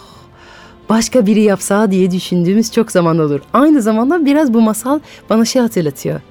başka 0.90 1.26
biri 1.26 1.42
yapsa 1.42 1.92
diye 1.92 2.12
düşündüğümüz 2.12 2.72
çok 2.72 2.92
zaman 2.92 3.20
olur. 3.20 3.40
Aynı 3.54 3.82
zamanda 3.82 4.26
biraz 4.26 4.54
bu 4.54 4.62
masal 4.62 5.00
bana 5.30 5.46
şey 5.46 5.62
hatırlatıyor. 5.62 6.22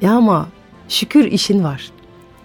Ya 0.00 0.12
ama 0.12 0.48
şükür 0.88 1.24
işin 1.24 1.64
var. 1.64 1.90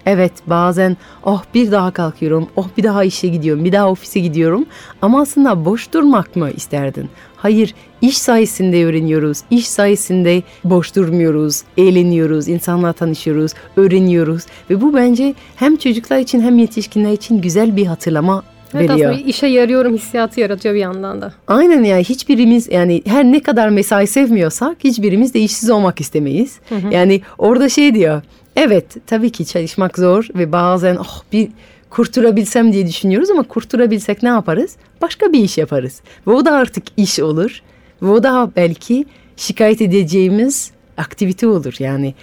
Evet 0.05 0.31
bazen 0.47 0.97
oh 1.23 1.43
bir 1.53 1.71
daha 1.71 1.91
kalkıyorum, 1.91 2.47
oh 2.55 2.67
bir 2.77 2.83
daha 2.83 3.03
işe 3.03 3.27
gidiyorum, 3.27 3.65
bir 3.65 3.71
daha 3.71 3.89
ofise 3.89 4.19
gidiyorum. 4.19 4.65
Ama 5.01 5.21
aslında 5.21 5.65
boş 5.65 5.93
durmak 5.93 6.35
mı 6.35 6.51
isterdin? 6.51 7.09
Hayır, 7.35 7.75
iş 8.01 8.17
sayesinde 8.17 8.85
öğreniyoruz, 8.85 9.37
iş 9.49 9.67
sayesinde 9.67 10.43
boş 10.63 10.95
durmuyoruz, 10.95 11.61
eğleniyoruz, 11.77 12.47
insanlarla 12.47 12.93
tanışıyoruz, 12.93 13.51
öğreniyoruz. 13.77 14.43
Ve 14.69 14.81
bu 14.81 14.93
bence 14.93 15.33
hem 15.55 15.75
çocuklar 15.75 16.19
için 16.19 16.41
hem 16.41 16.57
yetişkinler 16.57 17.11
için 17.11 17.41
güzel 17.41 17.75
bir 17.75 17.85
hatırlama 17.85 18.43
Evet 18.75 18.89
veriyor. 18.89 19.11
aslında 19.11 19.27
işe 19.27 19.47
yarıyorum 19.47 19.93
hissiyatı 19.93 20.39
yaratıyor 20.39 20.75
bir 20.75 20.79
yandan 20.79 21.21
da. 21.21 21.33
Aynen 21.47 21.83
yani 21.83 22.03
hiçbirimiz 22.03 22.71
yani 22.71 23.01
her 23.05 23.23
ne 23.23 23.39
kadar 23.39 23.69
mesai 23.69 24.07
sevmiyorsak 24.07 24.77
hiçbirimiz 24.83 25.33
de 25.33 25.39
işsiz 25.39 25.69
olmak 25.69 26.01
istemeyiz. 26.01 26.59
Yani 26.91 27.21
orada 27.37 27.69
şey 27.69 27.95
diyor. 27.95 28.21
Evet 28.55 28.85
tabii 29.07 29.29
ki 29.29 29.45
çalışmak 29.45 29.97
zor 29.97 30.27
ve 30.35 30.51
bazen 30.51 30.95
oh 30.95 31.21
bir 31.31 31.49
kurtulabilsem 31.89 32.73
diye 32.73 32.87
düşünüyoruz 32.87 33.29
ama 33.29 33.43
kurtulabilsek 33.43 34.23
ne 34.23 34.29
yaparız? 34.29 34.75
Başka 35.01 35.33
bir 35.33 35.39
iş 35.39 35.57
yaparız. 35.57 36.01
Ve 36.27 36.31
o 36.31 36.45
da 36.45 36.51
artık 36.51 36.83
iş 36.97 37.19
olur. 37.19 37.61
Ve 38.01 38.09
o 38.09 38.23
da 38.23 38.51
belki 38.55 39.05
şikayet 39.37 39.81
edeceğimiz 39.81 40.71
aktivite 40.97 41.47
olur 41.47 41.73
yani. 41.79 42.13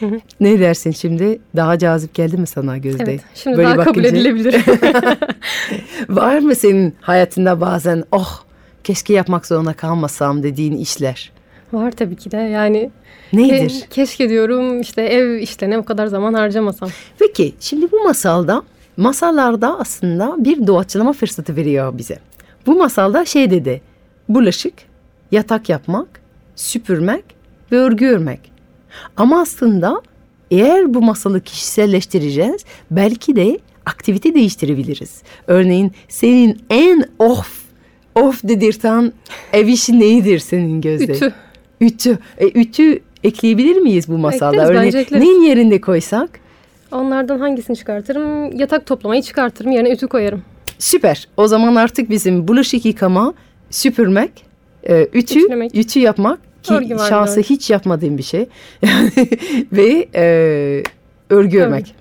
Ne 0.40 0.60
dersin 0.60 0.90
şimdi? 0.90 1.38
Daha 1.56 1.78
cazip 1.78 2.14
geldi 2.14 2.36
mi 2.36 2.46
sana 2.46 2.78
Gözde? 2.78 3.02
Evet. 3.02 3.20
Şimdi 3.34 3.56
Böyle 3.56 3.68
daha 3.68 3.76
kabul 3.76 3.88
bakınca. 4.02 4.08
edilebilir. 4.08 4.64
Var 6.08 6.38
mı 6.38 6.54
senin 6.54 6.94
hayatında 7.00 7.60
bazen 7.60 8.04
oh 8.12 8.42
keşke 8.84 9.12
yapmak 9.14 9.46
zorunda 9.46 9.72
kalmasam 9.72 10.42
dediğin 10.42 10.76
işler? 10.76 11.32
Var 11.72 11.90
tabii 11.90 12.16
ki 12.16 12.30
de 12.30 12.36
yani. 12.36 12.90
Nedir? 13.32 13.70
ke- 13.70 13.88
keşke 13.90 14.28
diyorum 14.28 14.80
işte 14.80 15.02
ev 15.02 15.38
işlerine 15.38 15.78
o 15.78 15.84
kadar 15.84 16.06
zaman 16.06 16.34
harcamasam. 16.34 16.88
Peki 17.18 17.54
şimdi 17.60 17.92
bu 17.92 18.04
masalda 18.04 18.62
masallarda 18.96 19.78
aslında 19.78 20.34
bir 20.38 20.66
doğaçlama 20.66 21.12
fırsatı 21.12 21.56
veriyor 21.56 21.98
bize. 21.98 22.18
Bu 22.66 22.74
masalda 22.74 23.24
şey 23.24 23.50
dedi. 23.50 23.80
Bulaşık, 24.28 24.74
yatak 25.32 25.68
yapmak, 25.68 26.08
süpürmek 26.56 27.24
ve 27.72 27.76
örgü 27.76 28.06
örmek. 28.06 28.49
Ama 29.16 29.40
aslında 29.40 30.00
eğer 30.50 30.94
bu 30.94 31.02
masalı 31.02 31.40
kişiselleştireceğiz 31.40 32.64
belki 32.90 33.36
de 33.36 33.58
aktivite 33.86 34.34
değiştirebiliriz. 34.34 35.22
Örneğin 35.46 35.92
senin 36.08 36.58
en 36.70 37.04
of 37.18 37.60
of 38.14 38.42
dedirten 38.44 39.12
ev 39.52 39.66
işi 39.66 40.00
neyidir 40.00 40.38
senin 40.38 40.80
gözde? 40.80 41.12
Ütü. 41.12 41.32
Ütü. 41.80 42.18
E, 42.38 42.60
ütü 42.60 42.98
ekleyebilir 43.24 43.76
miyiz 43.76 44.08
bu 44.08 44.18
masalda? 44.18 44.54
Ekleriz, 44.56 44.70
Örneğin 44.70 44.86
bence 44.86 44.98
ekleriz. 44.98 45.24
neyin 45.26 45.42
yerinde 45.42 45.80
koysak? 45.80 46.40
Onlardan 46.92 47.38
hangisini 47.38 47.76
çıkartırım? 47.76 48.58
Yatak 48.58 48.86
toplamayı 48.86 49.22
çıkartırım. 49.22 49.72
Yerine 49.72 49.90
ütü 49.90 50.06
koyarım. 50.08 50.42
Süper. 50.78 51.28
O 51.36 51.46
zaman 51.48 51.74
artık 51.74 52.10
bizim 52.10 52.48
bulaşık 52.48 52.84
yıkama, 52.84 53.34
süpürmek, 53.70 54.30
e, 54.88 55.02
ütü, 55.12 55.38
Ütülemek. 55.38 55.74
ütü 55.74 56.00
yapmak 56.00 56.38
ki 56.62 56.74
biraz. 56.90 57.50
hiç 57.50 57.70
yapmadığım 57.70 58.18
bir 58.18 58.22
şey. 58.22 58.48
Ve 59.72 60.08
e, 60.14 60.24
örgü 61.30 61.58
örmek. 61.58 61.94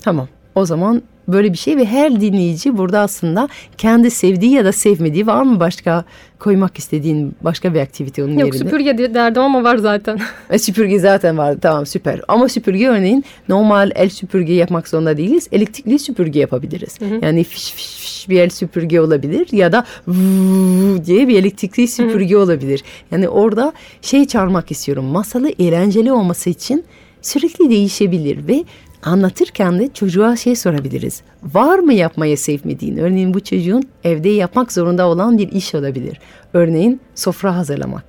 Tamam. 0.00 0.28
O 0.54 0.64
zaman 0.64 1.02
böyle 1.32 1.52
bir 1.52 1.58
şey 1.58 1.76
ve 1.76 1.84
her 1.84 2.20
dinleyici 2.20 2.78
burada 2.78 3.00
aslında 3.00 3.48
kendi 3.78 4.10
sevdiği 4.10 4.52
ya 4.52 4.64
da 4.64 4.72
sevmediği 4.72 5.26
var 5.26 5.42
mı 5.42 5.60
başka 5.60 6.04
koymak 6.38 6.78
istediğin 6.78 7.34
başka 7.40 7.74
bir 7.74 7.80
aktivite 7.80 8.24
onun 8.24 8.38
Yok 8.38 8.54
yerine? 8.54 8.58
süpürge 8.58 8.98
de- 8.98 9.14
derdim 9.14 9.42
ama 9.42 9.64
var 9.64 9.76
zaten. 9.76 10.18
E, 10.50 10.58
süpürge 10.58 10.98
zaten 10.98 11.38
vardı 11.38 11.58
tamam 11.62 11.86
süper. 11.86 12.20
Ama 12.28 12.48
süpürge 12.48 12.88
örneğin 12.88 13.24
normal 13.48 13.90
el 13.94 14.08
süpürge 14.08 14.52
yapmak 14.52 14.88
zorunda 14.88 15.16
değiliz. 15.16 15.48
Elektrikli 15.52 15.98
süpürge 15.98 16.40
yapabiliriz. 16.40 16.98
Yani 17.22 17.44
fiş 17.44 17.72
fiş 17.72 17.86
fiş 17.96 18.28
bir 18.28 18.40
el 18.40 18.50
süpürge 18.50 19.00
olabilir 19.00 19.46
ya 19.52 19.72
da 19.72 19.84
diye 21.06 21.28
bir 21.28 21.38
elektrikli 21.38 21.88
süpürge 21.88 22.36
olabilir. 22.36 22.82
Yani 23.10 23.28
orada 23.28 23.72
şey 24.02 24.26
çağırmak 24.26 24.70
istiyorum. 24.70 25.04
Masalı 25.04 25.50
eğlenceli 25.58 26.12
olması 26.12 26.50
için 26.50 26.84
sürekli 27.22 27.70
değişebilir 27.70 28.48
ve 28.48 28.64
anlatırken 29.02 29.78
de 29.78 29.88
çocuğa 29.94 30.36
şey 30.36 30.56
sorabiliriz. 30.56 31.22
Var 31.42 31.78
mı 31.78 31.94
yapmayı 31.94 32.38
sevmediğin? 32.38 32.96
Örneğin 32.96 33.34
bu 33.34 33.40
çocuğun 33.40 33.82
evde 34.04 34.28
yapmak 34.28 34.72
zorunda 34.72 35.06
olan 35.06 35.38
bir 35.38 35.52
iş 35.52 35.74
olabilir. 35.74 36.20
Örneğin 36.52 37.00
sofra 37.14 37.56
hazırlamak. 37.56 38.04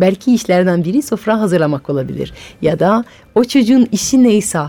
Belki 0.00 0.34
işlerden 0.34 0.84
biri 0.84 1.02
sofra 1.02 1.40
hazırlamak 1.40 1.90
olabilir. 1.90 2.32
Ya 2.62 2.78
da 2.78 3.04
o 3.34 3.44
çocuğun 3.44 3.88
işi 3.92 4.22
neyse 4.22 4.60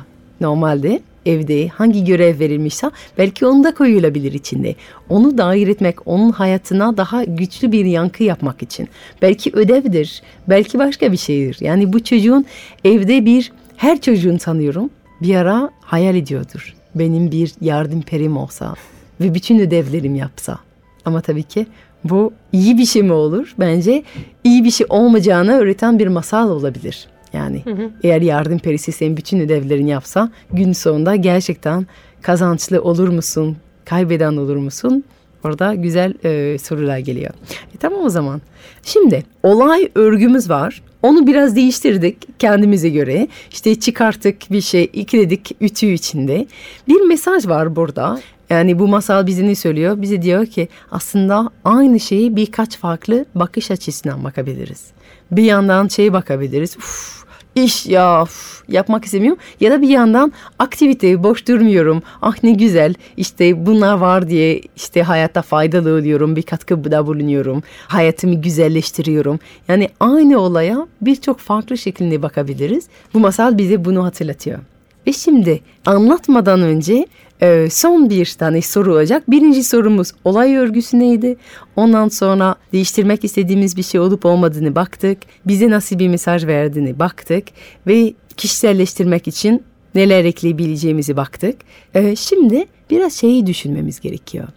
normalde 0.42 1.02
evde 1.26 1.68
hangi 1.68 2.04
görev 2.04 2.40
verilmişse 2.40 2.92
belki 3.18 3.46
onu 3.46 3.64
da 3.64 3.74
koyulabilir 3.74 4.34
içinde. 4.34 4.76
Onu 5.10 5.38
dahil 5.38 5.68
etmek, 5.68 6.08
onun 6.08 6.32
hayatına 6.32 6.98
daha 6.98 7.24
güçlü 7.24 7.72
bir 7.72 7.86
yankı 7.86 8.24
yapmak 8.24 8.62
için. 8.62 8.88
Belki 9.22 9.52
ödevdir, 9.54 10.22
belki 10.50 10.80
başka 10.80 11.12
bir 11.12 11.18
şeydir. 11.18 11.58
Yani 11.62 11.94
bu 11.94 12.04
çocuğun 12.04 12.46
evde 12.86 13.26
bir, 13.26 13.52
her 13.78 14.02
çocuğun 14.02 14.38
sanıyorum 14.38 14.90
bir 15.22 15.36
ara 15.36 15.70
hayal 15.82 16.16
ediyordur. 16.16 16.74
Benim 16.96 17.32
bir 17.32 17.54
yardım 17.62 18.02
perim 18.02 18.38
olsa 18.38 18.74
ve 19.22 19.34
bütün 19.34 19.60
ödevlerim 19.60 20.16
yapsa. 20.16 20.58
Ama 21.06 21.22
tabii 21.22 21.44
ki 21.44 21.68
bu 22.04 22.34
iyi 22.52 22.78
bir 22.78 22.86
şey 22.86 23.04
mi 23.04 23.14
olur? 23.14 23.56
Bence 23.60 24.04
iyi 24.44 24.64
bir 24.64 24.72
şey 24.72 24.88
olmayacağını 24.90 25.54
öğreten 25.54 26.00
bir 26.00 26.08
masal 26.08 26.50
olabilir. 26.50 27.08
Yani 27.34 27.64
eğer 28.04 28.22
yardım 28.22 28.60
perisi 28.60 28.92
senin 28.92 29.18
bütün 29.18 29.40
ödevlerini 29.40 29.90
yapsa 29.90 30.32
gün 30.54 30.74
sonunda 30.74 31.16
gerçekten 31.16 31.88
kazançlı 32.22 32.82
olur 32.82 33.08
musun? 33.08 33.58
Kaybeden 33.86 34.38
olur 34.38 34.56
musun? 34.56 35.04
Orada 35.44 35.74
güzel 35.74 36.14
e, 36.24 36.58
sorular 36.58 36.98
geliyor. 36.98 37.34
E, 37.76 37.78
tamam 37.80 38.02
o 38.06 38.10
zaman. 38.10 38.42
Şimdi 38.84 39.24
olay 39.44 39.90
örgümüz 39.96 40.50
var. 40.50 40.84
Onu 41.06 41.28
biraz 41.28 41.56
değiştirdik 41.56 42.40
kendimize 42.40 42.90
göre. 42.90 43.28
İşte 43.52 43.76
çıkarttık 43.76 44.52
bir 44.52 44.62
şey, 44.62 44.92
ekledik 44.94 45.56
ütü 45.62 45.86
içinde. 45.86 46.48
Bir 46.88 47.02
mesaj 47.02 47.48
var 47.48 47.76
burada. 47.76 48.20
Yani 48.50 48.80
bu 48.80 48.88
masal 48.88 49.28
bize 49.28 49.48
ne 49.48 49.56
söylüyor? 49.56 50.02
Bize 50.02 50.22
diyor 50.22 50.46
ki 50.46 50.68
aslında 50.92 51.50
aynı 51.64 52.00
şeyi 52.00 52.36
birkaç 52.36 52.78
farklı 52.78 53.26
bakış 53.36 53.72
açısından 53.72 54.24
bakabiliriz. 54.24 54.84
Bir 55.32 55.44
yandan 55.44 55.88
şeye 55.88 56.14
bakabiliriz. 56.14 56.78
Uf, 56.78 57.25
iş 57.56 57.86
ya 57.86 58.24
uf, 58.24 58.64
yapmak 58.70 59.06
istemiyorum. 59.06 59.40
Ya 59.60 59.72
da 59.72 59.82
bir 59.82 59.90
yandan 59.90 60.34
aktivite 60.60 61.24
boş 61.24 61.48
durmuyorum. 61.48 62.04
Ah 62.22 62.44
ne 62.44 62.52
güzel 62.52 62.94
işte 63.18 63.66
bunlar 63.66 63.98
var 63.98 64.30
diye 64.30 64.62
işte 64.76 65.04
hayatta 65.04 65.42
faydalı 65.42 65.94
oluyorum. 65.94 66.36
Bir 66.36 66.42
katkıda 66.42 67.08
bulunuyorum. 67.08 67.64
Hayatımı 67.88 68.42
güzelleştiriyorum. 68.42 69.40
Yani 69.68 69.90
aynı 70.00 70.40
olaya 70.40 70.88
birçok 71.02 71.40
farklı 71.40 71.78
şekilde 71.78 72.22
bakabiliriz. 72.22 72.88
Bu 73.14 73.20
masal 73.20 73.58
bize 73.58 73.86
bunu 73.86 74.04
hatırlatıyor. 74.06 74.60
Ve 75.08 75.14
şimdi 75.14 75.62
anlatmadan 75.86 76.62
önce 76.62 77.06
e, 77.42 77.68
son 77.70 78.10
bir 78.10 78.36
tane 78.40 78.62
soru 78.62 78.94
olacak. 78.94 79.24
Birinci 79.28 79.64
sorumuz 79.64 80.12
olay 80.24 80.56
örgüsü 80.56 81.00
neydi? 81.00 81.38
Ondan 81.76 82.08
sonra 82.08 82.56
değiştirmek 82.74 83.24
istediğimiz 83.24 83.78
bir 83.78 83.84
şey 83.84 84.00
olup 84.00 84.26
olmadığını 84.26 84.76
baktık. 84.76 85.18
Bize 85.46 85.70
nasıl 85.70 86.00
bir 86.00 86.08
mesaj 86.08 86.46
verdiğini 86.46 87.00
baktık. 87.00 87.48
Ve 87.88 88.14
kişiselleştirmek 88.38 89.28
için 89.28 89.64
neler 89.96 90.26
ekleyebileceğimizi 90.26 91.18
baktık. 91.18 91.56
E, 91.94 92.16
şimdi 92.16 92.66
biraz 92.90 93.14
şeyi 93.14 93.46
düşünmemiz 93.46 94.00
gerekiyor. 94.00 94.48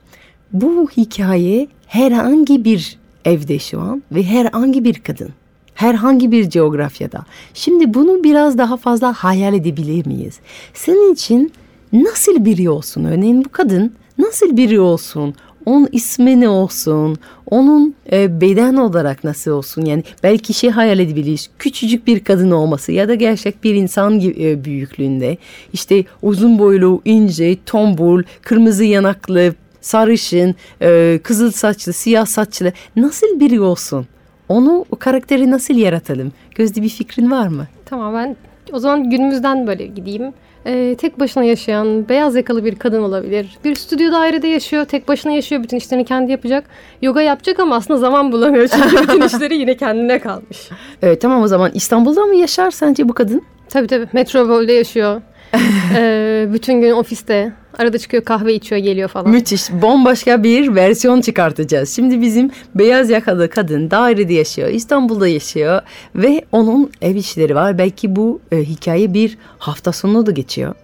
Bu 0.53 0.89
hikaye 0.97 1.69
herhangi 1.87 2.65
bir 2.65 2.99
evde 3.25 3.59
şu 3.59 3.81
an 3.81 4.03
ve 4.13 4.23
herhangi 4.23 4.85
bir 4.85 4.95
kadın 4.95 5.31
herhangi 5.79 6.33
bir 6.33 6.51
coğrafyada. 6.51 7.25
Şimdi 7.55 7.95
bunu 7.95 8.25
biraz 8.25 8.59
daha 8.59 8.77
fazla 8.77 9.13
hayal 9.13 9.55
edebilir 9.55 10.07
miyiz? 10.07 10.39
Senin 10.75 11.15
için 11.15 11.53
nasıl 11.93 12.45
biri 12.45 12.71
olsun? 12.71 13.05
Örneğin 13.05 13.45
bu 13.45 13.49
kadın 13.49 13.93
nasıl 14.19 14.57
biri 14.57 14.81
olsun? 14.81 15.35
Onun 15.67 15.89
ismi 15.93 16.41
ne 16.41 16.49
olsun? 16.49 17.17
Onun 17.51 17.95
e, 18.13 18.41
beden 18.41 18.77
olarak 18.77 19.25
nasıl 19.25 19.51
olsun? 19.51 19.85
Yani 19.85 20.05
belki 20.23 20.55
şey 20.55 20.71
hayal 20.71 20.99
edebiliriz. 20.99 21.51
Küçücük 21.59 22.07
bir 22.07 22.25
kadın 22.25 22.51
olması 22.51 22.93
ya 22.93 23.09
da 23.09 23.15
gerçek 23.15 23.65
bir 23.65 23.75
insan 23.75 24.21
gibi, 24.21 24.45
e, 24.45 24.65
büyüklüğünde. 24.65 25.37
İşte 25.73 26.05
uzun 26.23 26.59
boylu, 26.59 27.03
ince, 27.05 27.57
tombul, 27.67 28.23
kırmızı 28.43 28.85
yanaklı, 28.85 29.55
sarışın, 29.81 30.55
e, 30.83 31.21
kızıl 31.23 31.51
saçlı, 31.51 31.93
siyah 31.93 32.27
saçlı 32.27 32.73
nasıl 32.97 33.41
biri 33.41 33.61
olsun? 33.61 34.07
Onu 34.49 34.85
o 34.91 34.97
karakteri 34.97 35.51
nasıl 35.51 35.75
yaratalım? 35.75 36.33
Gözde 36.55 36.83
bir 36.83 36.89
fikrin 36.89 37.31
var 37.31 37.49
mı? 37.49 37.67
Tamam 37.85 38.15
ben 38.15 38.37
o 38.73 38.79
zaman 38.79 39.11
günümüzden 39.11 39.67
böyle 39.67 39.87
gideyim. 39.87 40.33
Ee, 40.67 40.97
tek 40.99 41.21
başına 41.21 41.45
yaşayan 41.45 42.09
beyaz 42.09 42.37
yakalı 42.37 42.65
bir 42.65 42.75
kadın 42.75 43.03
olabilir. 43.03 43.59
Bir 43.65 43.75
stüdyo 43.75 44.13
dairede 44.13 44.49
yaşıyor, 44.49 44.85
tek 44.85 45.09
başına 45.09 45.33
yaşıyor, 45.33 45.63
bütün 45.63 45.77
işlerini 45.77 46.05
kendi 46.05 46.31
yapacak. 46.31 46.65
Yoga 47.03 47.23
yapacak 47.23 47.61
ama 47.61 47.77
aslında 47.77 48.01
zaman 48.01 48.33
bulamıyor 48.33 48.69
çünkü 48.69 49.03
bütün 49.03 49.23
işleri 49.23 49.57
yine 49.57 49.77
kendine 49.77 50.19
kalmış. 50.19 50.69
Evet 51.03 51.21
tamam 51.21 51.43
o 51.43 51.47
zaman 51.47 51.71
İstanbul'da 51.75 52.25
mı 52.25 52.35
yaşar 52.35 52.71
sence 52.71 53.09
bu 53.09 53.13
kadın? 53.15 53.43
Tabii 53.69 53.87
tabii 53.87 54.09
metropolde 54.13 54.73
yaşıyor. 54.73 55.23
Ee, 55.95 56.49
bütün 56.53 56.81
gün 56.81 56.93
ofiste. 56.93 57.53
Arada 57.79 57.99
çıkıyor 57.99 58.25
kahve 58.25 58.55
içiyor 58.55 58.81
geliyor 58.81 59.09
falan. 59.09 59.31
Müthiş. 59.31 59.73
Bombaşka 59.73 60.43
bir 60.43 60.75
versiyon 60.75 61.21
çıkartacağız. 61.21 61.97
Şimdi 61.97 62.21
bizim 62.23 62.51
beyaz 62.75 63.11
yakalı 63.11 63.51
kadın 63.51 63.91
dairede 63.91 64.35
yaşıyor. 64.35 64.69
İstanbul'da 64.69 65.29
yaşıyor. 65.29 65.83
Ve 66.15 66.45
onun 66.53 66.91
ev 67.03 67.15
işleri 67.15 67.55
var. 67.55 67.79
Belki 67.79 68.17
bu 68.17 68.41
e, 68.53 68.57
hikaye 68.57 69.15
bir 69.15 69.39
hafta 69.59 69.93
sonu 69.93 70.27
da 70.27 70.31
geçiyor. 70.31 70.75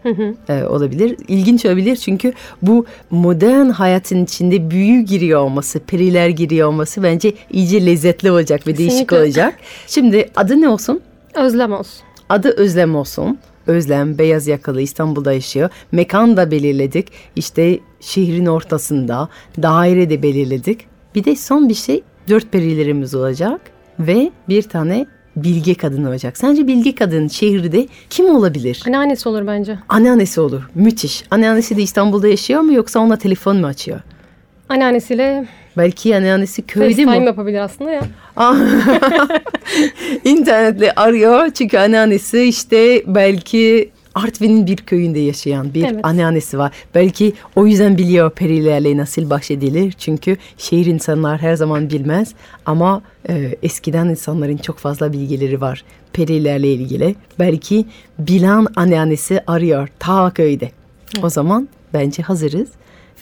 E, 0.48 0.64
olabilir. 0.64 1.16
İlginç 1.28 1.66
olabilir 1.66 1.96
çünkü 1.96 2.32
bu 2.62 2.86
modern 3.10 3.68
hayatın 3.68 4.24
içinde 4.24 4.70
büyü 4.70 5.00
giriyor 5.00 5.40
olması, 5.40 5.80
periler 5.80 6.28
giriyor 6.28 6.68
olması 6.68 7.02
bence 7.02 7.34
iyice 7.50 7.86
lezzetli 7.86 8.30
olacak 8.30 8.66
ve 8.66 8.76
değişik 8.76 9.12
olacak. 9.12 9.54
Şimdi 9.86 10.30
adı 10.36 10.60
ne 10.60 10.68
olsun? 10.68 11.00
Özlem 11.34 11.72
olsun. 11.72 12.02
Adı 12.28 12.48
Özlem 12.50 12.94
olsun. 12.94 13.38
Özlem 13.66 14.18
beyaz 14.18 14.46
yakalı 14.46 14.80
İstanbul'da 14.80 15.32
yaşıyor. 15.32 15.70
Mekan 15.92 16.36
da 16.36 16.50
belirledik. 16.50 17.08
İşte 17.36 17.78
şehrin 18.00 18.46
ortasında 18.46 19.28
daire 19.62 20.10
de 20.10 20.22
belirledik. 20.22 20.80
Bir 21.14 21.24
de 21.24 21.36
son 21.36 21.68
bir 21.68 21.74
şey 21.74 22.02
dört 22.28 22.52
perilerimiz 22.52 23.14
olacak 23.14 23.60
ve 23.98 24.30
bir 24.48 24.62
tane 24.62 25.06
bilge 25.36 25.74
kadın 25.74 26.04
olacak. 26.04 26.38
Sence 26.38 26.66
bilge 26.66 26.94
kadın 26.94 27.28
şehirde 27.28 27.88
kim 28.10 28.26
olabilir? 28.26 28.82
Anneannesi 28.86 29.28
olur 29.28 29.46
bence. 29.46 29.78
Anneannesi 29.88 30.40
olur. 30.40 30.70
Müthiş. 30.74 31.24
Anneannesi 31.30 31.76
de 31.76 31.82
İstanbul'da 31.82 32.28
yaşıyor 32.28 32.60
mu 32.60 32.72
yoksa 32.72 33.00
ona 33.00 33.16
telefon 33.16 33.56
mu 33.56 33.66
açıyor? 33.66 34.00
Anneannesiyle 34.68 35.46
Belki 35.76 36.16
anneannesi 36.16 36.62
köyde 36.62 36.88
FaceTime 36.90 37.18
mi? 37.18 37.26
yapabilir 37.26 37.58
aslında 37.58 37.90
ya. 37.90 38.02
İnternetle 40.24 40.92
arıyor 40.92 41.50
çünkü 41.50 41.78
anneannesi 41.78 42.42
işte 42.42 43.02
belki 43.06 43.90
Artvin'in 44.14 44.66
bir 44.66 44.76
köyünde 44.76 45.18
yaşayan 45.18 45.74
bir 45.74 45.84
Evet. 45.84 46.00
anneannesi 46.02 46.58
var. 46.58 46.72
Belki 46.94 47.32
o 47.56 47.66
yüzden 47.66 47.98
biliyor 47.98 48.30
perilerle 48.30 48.96
nasıl 48.96 49.30
baş 49.30 49.50
edilir. 49.50 49.94
Çünkü 49.98 50.36
şehir 50.58 50.86
insanlar 50.86 51.40
her 51.40 51.54
zaman 51.54 51.90
bilmez 51.90 52.34
ama 52.66 53.02
e, 53.28 53.54
eskiden 53.62 54.08
insanların 54.08 54.56
çok 54.56 54.78
fazla 54.78 55.12
bilgileri 55.12 55.60
var 55.60 55.84
perilerle 56.12 56.68
ilgili. 56.72 57.14
Belki 57.38 57.86
bilen 58.18 58.66
anneannesi 58.76 59.40
arıyor 59.46 59.88
ta 59.98 60.30
köyde. 60.30 60.70
O 61.22 61.28
zaman 61.30 61.68
bence 61.94 62.22
hazırız 62.22 62.68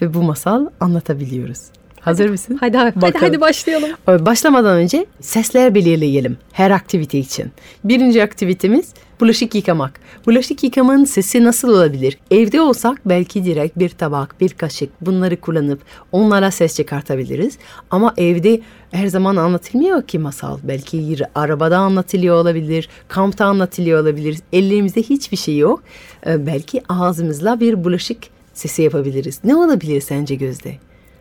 ve 0.02 0.14
bu 0.14 0.23
masal 0.23 0.66
anlatabiliyoruz. 0.80 1.59
Hazır 2.02 2.28
mısın? 2.28 2.56
Hadi 2.61 2.76
hadi, 2.76 2.90
hadi, 2.94 3.02
Bakalım. 3.02 3.26
hadi 3.26 3.40
başlayalım. 3.40 3.90
Başlamadan 4.06 4.76
önce 4.76 5.06
sesler 5.21 5.75
belirleyelim 5.75 6.37
her 6.52 6.71
aktivite 6.71 7.18
için. 7.18 7.52
Birinci 7.85 8.23
aktivitemiz 8.23 8.94
bulaşık 9.21 9.54
yıkamak. 9.54 10.00
Bulaşık 10.26 10.64
yıkamanın 10.64 11.04
sesi 11.04 11.44
nasıl 11.44 11.68
olabilir? 11.68 12.18
Evde 12.30 12.61
olsak 12.61 13.00
belki 13.06 13.44
direkt 13.44 13.78
bir 13.78 13.88
tabak, 13.88 14.40
bir 14.40 14.49
kaşık 14.49 14.90
bunları 15.00 15.40
kullanıp 15.40 15.80
onlara 16.12 16.50
ses 16.50 16.76
çıkartabiliriz. 16.76 17.59
Ama 17.90 18.14
evde 18.16 18.61
her 18.90 19.06
zaman 19.06 19.37
anlatılmıyor 19.37 20.02
ki 20.02 20.18
masal. 20.18 20.59
Belki 20.62 21.16
arabada 21.35 21.78
anlatılıyor 21.78 22.37
olabilir, 22.37 22.88
kampta 23.09 23.44
anlatılıyor 23.44 24.02
olabilir. 24.02 24.38
Ellerimizde 24.52 25.02
hiçbir 25.02 25.36
şey 25.36 25.58
yok. 25.58 25.82
Belki 26.26 26.82
ağzımızla 26.88 27.60
bir 27.60 27.84
bulaşık 27.84 28.19
sesi 28.54 28.82
yapabiliriz. 28.82 29.41
Ne 29.45 29.56
olabilir 29.56 30.00
sence 30.00 30.34
Gözde? 30.34 30.75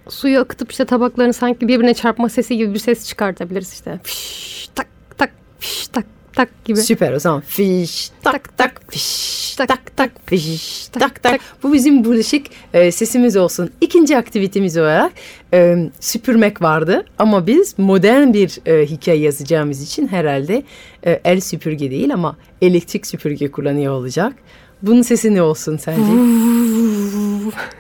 Suyu 0.10 0.40
akıtıp 0.40 0.72
işte 0.72 0.86
tabakların 0.86 1.32
sanki 1.32 1.68
birbirine 1.68 1.94
çarpma 1.94 2.30
sesi 2.30 2.58
gibi 2.58 2.74
bir 2.74 2.80
ses 2.80 3.08
çıkartabiliriz 3.08 3.74
işte. 3.74 4.00
Fiş, 4.04 4.70
tak 4.76 4.88
tak 5.18 5.32
fiş, 5.60 5.88
tak 5.88 6.06
tak 6.34 6.66
gibi. 6.66 6.78
Süper 6.82 7.14
o 7.14 7.20
zaman 7.20 7.42
fiş 7.42 8.10
tak 8.24 8.34
Tak, 8.34 8.58
tak 8.58 8.82
fiş 8.92 9.56
tak, 9.56 9.68
tak 9.68 9.98
tak 9.98 10.12
fiş 10.26 10.88
tak, 10.88 11.02
tak 11.02 11.24
tak. 11.24 11.32
tak. 11.32 11.42
Bu 11.64 11.74
bizim 11.74 12.06
bulaşık 12.06 12.46
e, 12.74 12.92
sesimiz 12.92 13.38
olsun. 13.38 13.72
İkinci 13.82 14.18
aktivitemiz 14.18 14.78
olarak 14.78 15.12
e, 15.54 15.90
süpürmek 16.00 16.62
vardı 16.62 17.06
ama 17.20 17.48
biz 17.48 17.76
modern 17.78 18.34
bir 18.34 18.60
e, 18.66 18.86
hikaye 18.86 19.20
yazacağımız 19.20 19.84
için 19.84 20.08
herhalde 20.08 20.64
e, 21.06 21.22
el 21.24 21.40
süpürge 21.40 21.92
değil 21.92 22.14
ama 22.14 22.38
elektrik 22.62 23.08
süpürge 23.08 23.52
kullanıyor 23.52 23.94
olacak. 23.94 24.34
Bunun 24.82 25.02
sesi 25.02 25.36
ne 25.36 25.42
olsun 25.42 25.78
sence? 25.78 26.02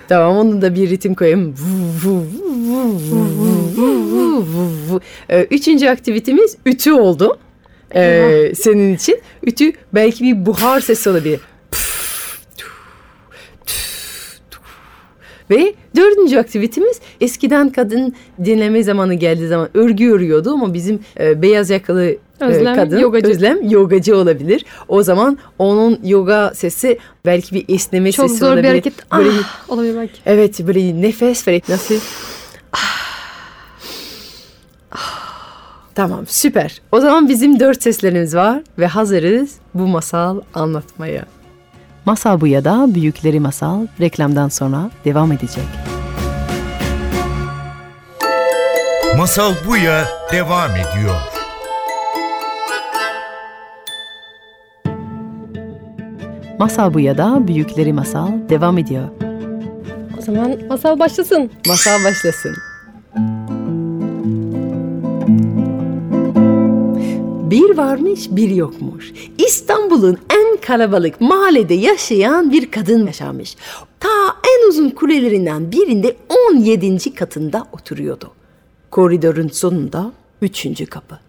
tamam 0.07 0.37
onun 0.37 0.61
da 0.61 0.75
bir 0.75 0.89
ritim 0.89 1.15
koyayım. 1.15 1.53
Vu, 1.53 2.09
vu, 2.09 2.23
vu, 2.67 2.83
vu, 3.11 3.25
vu, 3.77 3.87
vu, 4.11 4.45
vu, 4.45 4.69
vu. 4.89 4.99
E, 5.29 5.43
Üçüncü 5.43 5.87
aktivitemiz 5.87 6.57
ütü 6.65 6.91
oldu. 6.91 7.37
Ee, 7.95 8.53
senin 8.55 8.95
için. 8.95 9.19
Ütü 9.43 9.71
belki 9.93 10.23
bir 10.23 10.45
buhar 10.45 10.79
sesi 10.81 11.09
olabilir. 11.09 11.39
Ve 15.51 15.73
dördüncü 15.95 16.37
aktivitemiz 16.37 16.99
eskiden 17.21 17.69
kadın 17.69 18.15
dinleme 18.45 18.83
zamanı 18.83 19.13
geldiği 19.13 19.47
zaman 19.47 19.69
örgü 19.73 20.11
örüyordu 20.11 20.51
ama 20.51 20.73
bizim 20.73 20.99
e, 21.19 21.41
beyaz 21.41 21.69
yakalı 21.69 22.05
e, 22.05 22.17
Özlem, 22.39 22.75
kadın 22.75 22.99
yogacı. 22.99 23.27
Özlem 23.27 23.69
yogacı 23.69 24.17
olabilir. 24.17 24.65
O 24.87 25.03
zaman 25.03 25.37
onun 25.59 25.99
yoga 26.03 26.51
sesi 26.55 26.97
belki 27.25 27.55
bir 27.55 27.75
esneme 27.75 28.11
Çok 28.11 28.27
sesi 28.29 28.39
zor 28.39 28.47
olabilir. 28.47 28.63
bir 28.63 28.69
hareket. 28.69 28.93
Böyle 29.17 29.29
Ah, 29.41 29.69
olabilir 29.69 29.95
belki. 29.97 30.13
Evet 30.25 30.67
böyle 30.67 31.01
nefes 31.01 31.47
verip 31.47 31.69
nasıl? 31.69 31.95
Tamam 35.95 36.25
süper. 36.27 36.81
O 36.91 36.99
zaman 36.99 37.29
bizim 37.29 37.59
dört 37.59 37.83
seslerimiz 37.83 38.35
var 38.35 38.61
ve 38.79 38.87
hazırız 38.87 39.55
bu 39.73 39.87
masal 39.87 40.41
anlatmaya. 40.53 41.25
Masal 42.05 42.41
bu 42.41 42.47
ya 42.47 42.65
da 42.65 42.95
Büyükleri 42.95 43.39
Masal 43.39 43.87
reklamdan 43.99 44.49
sonra 44.49 44.91
devam 45.05 45.31
edecek. 45.31 45.63
Masal 49.17 49.53
Buya 49.67 50.05
devam 50.31 50.71
ediyor. 50.71 51.15
Masal 56.59 56.93
bu 56.93 56.99
ya 56.99 57.17
da 57.17 57.47
Büyükleri 57.47 57.93
Masal 57.93 58.27
devam 58.49 58.77
ediyor. 58.77 59.09
O 60.19 60.21
zaman 60.21 60.57
masal 60.69 60.99
başlasın. 60.99 61.51
Masal 61.67 62.03
başlasın. 62.03 62.70
Bir 67.51 67.77
varmış 67.77 68.27
bir 68.31 68.49
yokmuş. 68.49 69.13
İstanbul'un 69.37 70.17
en 70.29 70.57
kalabalık 70.57 71.21
mahallede 71.21 71.73
yaşayan 71.73 72.51
bir 72.51 72.71
kadın 72.71 73.07
yaşamış. 73.07 73.55
Ta 73.99 74.09
en 74.47 74.69
uzun 74.69 74.89
kulelerinden 74.89 75.71
birinde 75.71 76.15
17. 76.49 77.15
katında 77.15 77.67
oturuyordu. 77.71 78.31
Koridorun 78.91 79.47
sonunda 79.47 80.11
üçüncü 80.41 80.85
kapı. 80.85 81.19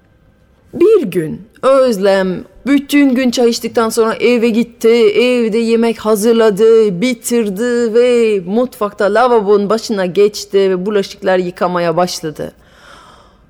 Bir 0.74 1.02
gün 1.02 1.40
Özlem 1.62 2.44
bütün 2.66 3.14
gün 3.14 3.30
çay 3.30 3.50
içtikten 3.50 3.88
sonra 3.88 4.14
eve 4.14 4.48
gitti. 4.48 4.88
Evde 4.88 5.58
yemek 5.58 5.98
hazırladı, 5.98 7.00
bitirdi 7.00 7.94
ve 7.94 8.40
mutfakta 8.46 9.04
lavabonun 9.04 9.70
başına 9.70 10.06
geçti 10.06 10.58
ve 10.58 10.86
bulaşıklar 10.86 11.38
yıkamaya 11.38 11.96
başladı. 11.96 12.52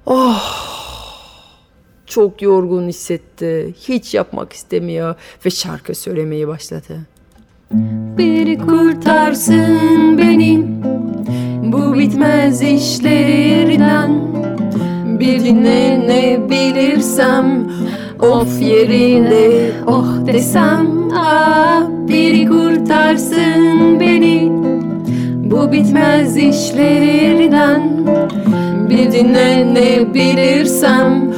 Oh! 0.07 0.82
Çok 2.07 2.43
yorgun 2.43 2.89
hissetti. 2.89 3.75
Hiç 3.89 4.15
yapmak 4.15 4.53
istemiyor 4.53 5.15
ve 5.47 5.51
şarkı 5.51 5.95
söylemeye 5.95 6.49
başladı. 6.49 6.99
Biri 8.19 8.59
kurtarsın 8.59 10.19
beni. 10.19 10.65
Bu 11.63 11.99
bitmez 11.99 12.63
işlerinden. 12.63 14.33
Bir 15.21 15.45
dinlenebilirsem 15.45 17.69
Of 18.23 18.63
yerinde 18.63 19.73
oh 19.87 20.27
desem. 20.27 20.87
Ah 21.17 21.83
biri 22.09 22.47
kurtarsın 22.47 24.01
beni. 24.01 24.53
Bu 25.51 25.73
bitmez 25.73 26.37
işlerinden. 26.37 28.07
Bir 28.91 29.13
dinlenebilirsem 29.13 31.32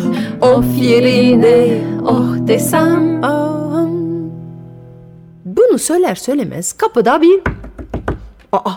Of 0.44 0.64
yerinde 0.80 1.80
oh 2.02 2.48
desem 2.48 3.24
ah. 3.24 3.54
Bunu 5.44 5.78
söyler 5.78 6.14
söylemez 6.14 6.72
kapıda 6.72 7.22
bir... 7.22 7.40
Aa, 8.52 8.70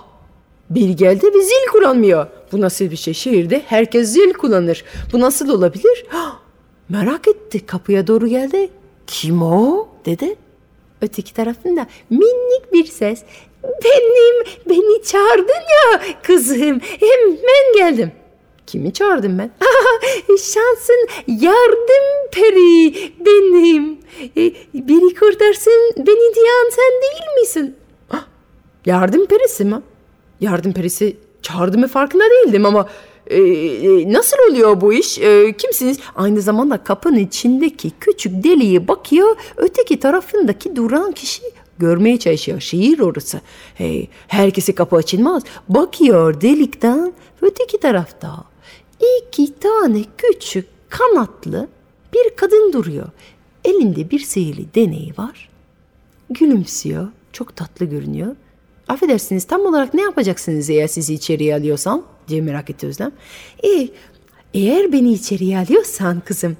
biri 0.70 0.96
geldi 0.96 1.26
ve 1.36 1.42
zil 1.42 1.72
kullanmıyor. 1.72 2.28
bu 2.52 2.62
nasıl 2.62 2.92
bir 2.92 2.96
şey? 2.96 3.14
Şehirde 3.14 3.62
herkes 3.68 4.10
zil 4.10 4.34
kullanır. 4.34 4.84
Bu 5.14 5.20
nasıl 5.20 5.50
olabilir? 5.50 6.06
Hah, 6.10 6.36
Merak 6.90 7.28
etti. 7.28 7.66
Kapıya 7.66 8.08
doğru 8.08 8.28
geldi. 8.28 8.70
Kim 9.08 9.42
o? 9.42 9.88
dedi. 10.06 10.36
Öteki 11.02 11.34
tarafında 11.34 11.88
minik 12.10 12.74
bir 12.74 12.86
ses. 12.86 13.24
Benim, 13.64 14.46
beni 14.70 15.04
çağırdın 15.04 15.54
ya 15.54 16.02
kızım. 16.24 16.80
Hemen 16.80 17.74
geldim. 17.76 18.12
Kimi 18.68 18.94
çağırdım 18.94 19.38
ben? 19.40 19.52
Şansın 20.28 21.08
yardım 21.28 22.30
peri 22.32 22.94
benim. 23.26 23.98
E, 24.38 24.54
biri 24.74 25.16
kurtarsın 25.16 25.92
beni 25.98 26.36
diyen 26.36 26.70
sen 26.70 27.02
değil 27.02 27.40
misin? 27.42 27.76
Ah, 28.12 28.26
Yardım 28.86 29.26
perisi 29.26 29.66
mi? 29.66 29.82
Yardım 30.42 30.74
perisi 30.74 31.18
çağırdığımı 31.42 31.88
farkında 31.88 32.24
değildim 32.24 32.66
ama 32.66 32.90
e, 33.28 33.42
e, 33.42 34.14
nasıl 34.14 34.38
oluyor 34.50 34.82
bu 34.82 34.94
iş? 34.94 35.20
E, 35.20 35.54
kimsiniz? 35.58 36.00
Aynı 36.16 36.42
zamanda 36.42 36.78
kapının 36.84 37.18
içindeki 37.20 37.92
küçük 38.00 38.44
deliğe 38.44 38.88
bakıyor. 38.88 39.36
Öteki 39.58 40.00
tarafındaki 40.00 40.76
duran 40.76 41.12
kişi 41.12 41.42
görmeye 41.80 42.20
çalışıyor. 42.20 42.60
Şehir 42.60 43.00
orası. 43.00 43.42
Hey, 43.76 44.08
herkese 44.28 44.76
kapı 44.76 44.96
açılmaz. 44.96 45.44
Bakıyor 45.70 46.42
delikten 46.42 47.14
öteki 47.42 47.80
tarafta 47.80 48.36
iki 49.22 49.60
tane 49.60 50.04
küçük 50.18 50.66
kanatlı 50.90 51.68
bir 52.14 52.36
kadın 52.36 52.74
duruyor. 52.74 53.08
Elinde 53.66 54.10
bir 54.10 54.20
sihirli 54.20 54.66
deney 54.76 55.14
var. 55.18 55.50
Gülümsüyor. 56.30 57.08
Çok 57.34 57.56
tatlı 57.56 57.86
görünüyor. 57.86 58.36
Affedersiniz 58.88 59.44
tam 59.44 59.62
olarak 59.62 59.94
ne 59.94 60.02
yapacaksınız 60.02 60.70
eğer 60.70 60.88
sizi 60.88 61.14
içeriye 61.14 61.56
alıyorsam? 61.56 62.04
diye 62.28 62.42
merak 62.42 62.70
etti 62.70 62.88
Özlem. 62.88 63.12
E, 63.64 63.90
eğer 64.54 64.92
beni 64.92 65.14
içeriye 65.14 65.60
alıyorsan 65.60 66.20
kızım 66.20 66.58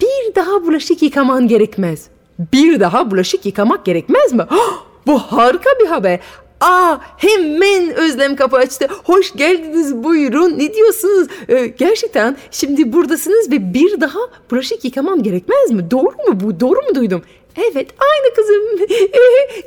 bir 0.00 0.34
daha 0.34 0.66
bulaşık 0.66 1.02
yıkaman 1.02 1.48
gerekmez. 1.48 2.06
Bir 2.52 2.80
daha 2.80 3.10
bulaşık 3.10 3.46
yıkamak 3.46 3.84
gerekmez 3.84 4.32
mi? 4.32 4.42
Hah, 4.48 4.84
bu 5.06 5.18
harika 5.18 5.70
bir 5.80 5.86
haber. 5.86 6.20
Aa 6.64 6.98
hemen 7.16 7.94
Özlem 7.94 8.36
kapı 8.36 8.56
açtı. 8.56 8.88
Hoş 9.04 9.32
geldiniz 9.36 10.04
buyurun. 10.04 10.58
Ne 10.58 10.74
diyorsunuz? 10.74 11.28
Ee, 11.48 11.66
gerçekten 11.66 12.36
şimdi 12.50 12.92
buradasınız 12.92 13.50
ve 13.50 13.74
bir 13.74 14.00
daha 14.00 14.18
bulaşık 14.50 14.84
yıkamam 14.84 15.22
gerekmez 15.22 15.70
mi? 15.70 15.90
Doğru 15.90 16.16
mu 16.28 16.40
bu? 16.40 16.60
Doğru 16.60 16.80
mu 16.88 16.94
duydum? 16.94 17.22
Evet 17.56 17.90
aynı 17.98 18.34
kızım. 18.34 18.62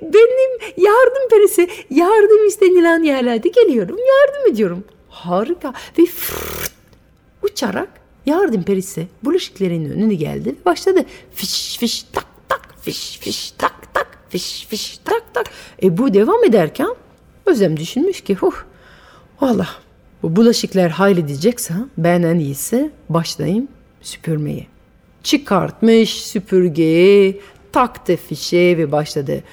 Benim 0.02 0.60
yardım 0.78 1.30
perisi. 1.30 1.70
Yardım 1.90 2.48
istenilen 2.48 3.04
yerlerde 3.04 3.50
geliyorum. 3.50 3.98
Yardım 3.98 4.54
ediyorum. 4.54 4.84
Harika. 5.10 5.74
Ve 6.00 6.06
fırt, 6.06 6.72
uçarak 7.44 7.90
yardım 8.26 8.64
perisi 8.64 9.08
bulaşıkların 9.24 9.86
önüne 9.86 10.14
geldi 10.14 10.56
başladı. 10.66 11.06
Fiş 11.36 11.78
fiş 11.78 12.04
tak 12.04 12.26
tak 12.50 12.76
fiş 12.82 13.20
fiş 13.20 13.52
tak 13.52 13.77
fiş 14.30 14.66
fiş 14.70 14.98
tak 15.06 15.24
tak. 15.34 15.46
E 15.84 15.98
bu 15.98 16.14
devam 16.14 16.44
ederken 16.44 16.96
Özlem 17.46 17.78
düşünmüş 17.78 18.22
ki 18.22 18.36
huh 18.36 18.56
valla 19.42 19.68
bu 20.24 20.36
bulaşıklar 20.36 20.92
halledecekse 20.92 21.74
ben 21.98 22.24
en 22.24 22.40
iyisi 22.40 22.92
başlayayım 23.10 23.68
süpürmeye. 24.02 24.68
Çıkartmış 25.24 26.22
süpürgeyi 26.26 27.42
taktı 27.74 28.16
fişe 28.16 28.78
ve 28.78 28.92
başladı. 28.92 29.44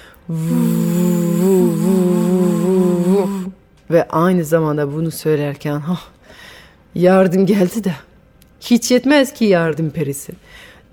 Ve 3.90 4.08
aynı 4.08 4.44
zamanda 4.44 4.92
bunu 4.92 5.10
söylerken 5.10 5.80
ha 5.80 5.98
yardım 6.94 7.46
geldi 7.46 7.84
de 7.84 7.94
hiç 8.60 8.90
yetmez 8.90 9.34
ki 9.34 9.44
yardım 9.44 9.90
perisi. 9.90 10.32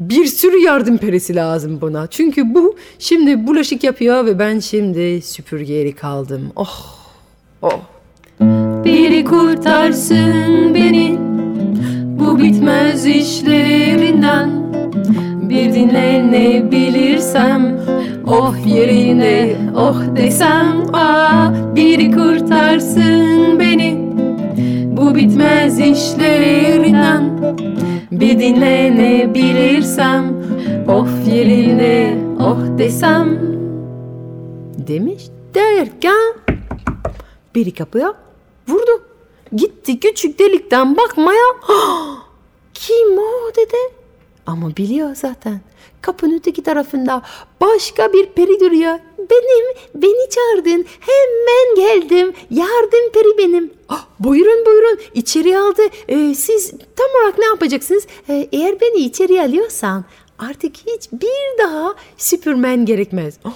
Bir 0.02 0.26
sürü 0.26 0.58
yardım 0.58 0.98
perisi 0.98 1.36
lazım 1.36 1.82
buna. 1.82 2.08
Çünkü 2.08 2.56
bu 2.56 2.76
şimdi 3.00 3.48
bulaşık 3.48 3.84
yapıyor 3.84 4.26
ve 4.26 4.40
ben 4.40 4.60
şimdi 4.60 5.22
süpürgeyle 5.22 5.92
kaldım. 5.92 6.52
Oh, 6.56 6.96
oh. 7.62 7.80
Biri 8.86 9.26
kurtarsın 9.26 10.76
beni 10.76 11.18
bu 12.20 12.40
bitmez 12.40 13.06
işlerinden 13.06 14.50
Bir 15.50 15.74
dinlenebilirsem 15.74 17.80
oh 18.28 18.56
yerine 18.68 19.56
oh 19.76 20.02
desem 20.16 20.84
ah 20.94 21.54
Biri 21.76 22.12
kurtarsın 22.12 23.60
beni 23.60 24.12
bu 24.98 25.16
bitmez 25.16 25.80
işlerinden 25.80 27.32
Bir 28.12 28.39
dinlenebilirsem 28.39 30.36
of 30.88 31.28
yerine 31.28 32.17
oh 32.39 32.78
desem 32.78 33.39
demiş 34.88 35.24
derken 35.54 36.34
biri 37.56 37.74
kapıya 37.74 38.13
vurdu. 38.67 39.02
Gitti 39.56 40.00
küçük 40.00 40.39
delikten 40.39 40.97
bakmaya 40.97 41.45
"Ah, 41.69 42.15
kim 42.74 43.17
o 43.17 43.52
dedi. 43.58 43.78
Ama 44.45 44.77
biliyor 44.77 45.15
zaten 45.15 45.62
kapının 46.01 46.36
öteki 46.38 46.63
tarafında 46.63 47.21
başka 47.62 48.13
bir 48.13 48.25
peri 48.25 48.60
duruyor. 48.60 48.99
Benim, 49.19 49.65
beni 49.95 50.30
çağırdın. 50.30 50.86
Hemen 50.99 51.75
geldim. 51.75 52.34
Yardım 52.49 53.12
peri 53.13 53.38
benim. 53.38 53.71
"Ah, 53.89 54.06
buyurun 54.19 54.65
buyurun 54.65 54.99
içeri 55.13 55.58
aldı. 55.58 55.82
Ee, 56.08 56.34
siz 56.36 56.71
tam 56.71 57.08
olarak 57.21 57.38
ne 57.39 57.45
yapacaksınız? 57.45 58.08
Ee, 58.30 58.47
eğer 58.51 58.82
beni 58.82 58.97
içeri 58.97 59.41
alıyorsan 59.41 60.06
artık 60.39 60.75
hiç 60.77 61.12
bir 61.12 61.58
daha 61.63 61.95
süpürmen 62.17 62.86
gerekmez. 62.86 63.38
"Ah, 63.45 63.54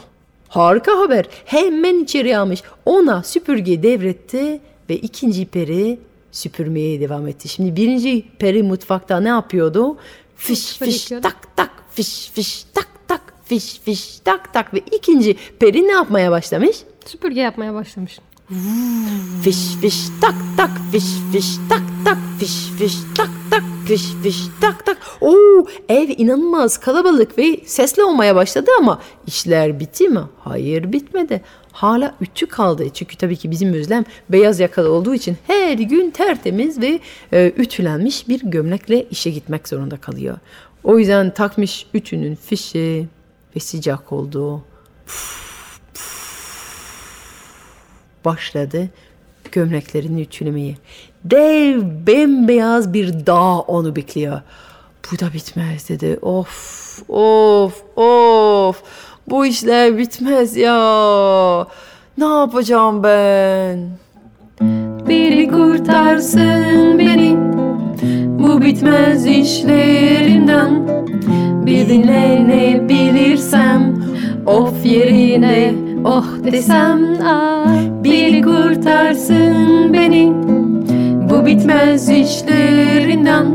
Harika 0.50 1.00
haber. 1.00 1.26
Hemen 1.46 2.04
içeri 2.04 2.38
almış. 2.38 2.64
Ona 2.86 3.24
süpürgeyi 3.24 3.84
devretti 3.84 4.60
ve 4.90 4.96
ikinci 4.96 5.46
peri 5.46 6.00
süpürmeye 6.32 7.00
devam 7.00 7.28
etti. 7.28 7.48
Şimdi 7.50 7.76
birinci 7.76 8.26
peri 8.40 8.64
mutfakta 8.64 9.20
ne 9.20 9.30
yapıyordu? 9.30 9.98
Fiş 10.36 10.78
fiş 10.78 11.06
tak 11.06 11.38
tak 11.56 11.70
fiş 11.94 12.30
fiş 12.34 12.66
tak 12.74 12.88
tak 13.08 13.34
fiş 13.46 13.80
fiş 13.86 14.20
tak 14.24 14.54
tak 14.54 14.74
ve 14.74 14.80
ikinci 14.92 15.36
peri 15.60 15.88
ne 15.88 15.92
yapmaya 15.92 16.32
başlamış? 16.32 16.78
Süpürge 17.06 17.42
yapmaya 17.42 17.74
başlamış. 17.74 18.20
Fiş 19.44 19.76
fiş 19.82 19.96
tak 20.22 20.36
tak 20.58 20.70
fiş 20.92 21.04
fiş 21.32 21.46
tak 21.70 21.82
tak 22.06 22.18
fiş 22.40 22.56
fiş 22.80 22.94
tak 23.18 23.30
tak 23.52 23.64
fiş 23.88 24.04
fiş 24.24 24.38
tak 24.62 24.86
tak. 24.86 24.98
Oo 25.22 25.66
ev 25.90 26.10
inanılmaz 26.18 26.78
kalabalık 26.78 27.38
ve 27.38 27.58
sesli 27.66 28.04
olmaya 28.04 28.36
başladı 28.36 28.72
ama 28.80 29.02
işler 29.28 29.80
bitti 29.80 30.10
mi? 30.10 30.22
Hayır 30.40 30.92
bitmedi. 30.94 31.42
Hala 31.76 32.16
ütü 32.22 32.48
kaldı. 32.48 32.90
Çünkü 32.94 33.18
tabii 33.18 33.36
ki 33.36 33.52
bizim 33.52 33.74
Özlem 33.74 34.06
beyaz 34.30 34.60
yakalı 34.60 34.92
olduğu 34.92 35.16
için 35.16 35.38
her 35.48 35.74
gün 35.74 36.12
tertemiz 36.12 36.82
ve 36.82 37.00
e, 37.34 37.54
ütülenmiş 37.58 38.28
bir 38.28 38.42
gömlekle 38.44 39.04
işe 39.10 39.30
gitmek 39.30 39.68
zorunda 39.68 39.98
kalıyor. 39.98 40.38
O 40.84 41.00
yüzden 41.00 41.34
takmış 41.34 41.86
ütünün 41.94 42.36
fişi 42.36 43.08
ve 43.56 43.60
sıcak 43.60 44.12
oldu. 44.12 44.64
başladı 48.26 48.90
gömleklerini 49.52 50.22
ütülemeye. 50.22 50.76
Dev 51.24 51.82
bembeyaz 52.08 52.94
bir 52.94 53.26
dağ 53.26 53.60
onu 53.60 53.96
bekliyor. 53.96 54.42
Bu 55.12 55.20
da 55.20 55.34
bitmez 55.34 55.90
dedi. 55.90 56.20
Of 56.22 57.04
of 57.10 57.84
of 57.98 58.84
bu 59.30 59.46
işler 59.46 59.98
bitmez 59.98 60.56
ya. 60.56 61.68
Ne 62.18 62.26
yapacağım 62.26 63.04
ben? 63.04 63.80
Biri 65.08 65.48
kurtarsın 65.48 67.00
beni. 67.00 67.38
Bu 68.40 68.62
bitmez 68.62 69.26
işlerimden. 69.26 70.88
Bir 71.66 71.90
dinlenebilirsem 71.90 73.96
Of 74.46 74.86
yerine 74.86 75.74
oh 76.06 76.26
desem. 76.44 77.18
Ah 77.26 77.68
Biri 78.04 78.42
kurtarsın 78.42 79.94
beni. 79.94 80.34
Bu 81.30 81.46
bitmez 81.46 82.10
işlerinden. 82.10 83.46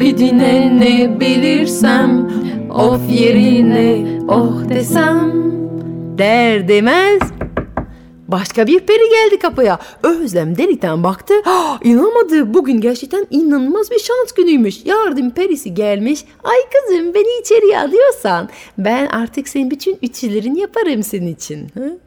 Bir 0.00 0.18
dinlenebilirsem 0.18 2.25
Of 2.76 3.00
yerine 3.10 4.20
oh 4.28 4.68
desem 4.68 5.32
Der 6.18 6.68
demez 6.68 7.22
Başka 8.28 8.66
bir 8.66 8.80
peri 8.80 9.10
geldi 9.10 9.38
kapıya. 9.38 9.78
Özlem 10.02 10.58
delikten 10.58 11.04
baktı. 11.04 11.34
Ah, 11.44 11.80
inanamadı. 11.84 12.54
Bugün 12.54 12.80
gerçekten 12.80 13.26
inanılmaz 13.30 13.90
bir 13.90 13.98
şans 13.98 14.32
günüymüş. 14.36 14.84
Yardım 14.84 15.30
perisi 15.30 15.74
gelmiş. 15.74 16.24
Ay 16.44 16.56
kızım 16.72 17.14
beni 17.14 17.40
içeriye 17.40 17.80
alıyorsan 17.80 18.48
ben 18.78 19.06
artık 19.06 19.48
senin 19.48 19.70
bütün 19.70 19.98
ütülerini 20.02 20.60
yaparım 20.60 21.02
senin 21.02 21.34
için. 21.34 21.68
Hı? 21.74 21.98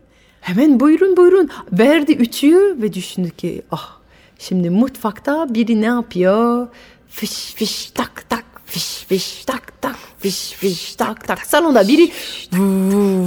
Hemen 0.41 0.79
buyurun 0.79 1.17
buyurun. 1.17 1.49
Verdi 1.71 2.11
ütüyü 2.11 2.77
ve 2.81 2.93
düşündü 2.93 3.29
ki 3.29 3.61
ah 3.71 3.99
Şimdi 4.39 4.69
mutfakta 4.69 5.53
biri 5.53 5.81
ne 5.81 5.85
yapıyor? 5.85 6.67
Fiş 7.07 7.53
fiş 7.53 7.91
tak 7.91 8.29
tak 8.29 8.48
fiş 8.69 9.05
fiş 9.07 9.45
tak 9.45 9.81
tak 9.81 9.95
fiş 10.19 10.51
fiş 10.51 10.95
tak 10.95 11.27
tak. 11.27 11.45
Salonda 11.45 11.87
biri 11.87 12.11
vu 12.51 12.63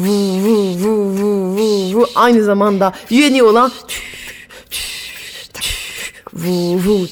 vu 0.04 0.44
vu 0.44 0.56
vu 0.78 0.94
vu 1.18 1.56
vu 1.56 2.00
vu 2.00 2.06
aynı 2.14 2.44
zamanda 2.44 2.92
üyeni 3.10 3.42
olan 3.42 3.72
vu 6.34 6.78
vu 6.84 7.06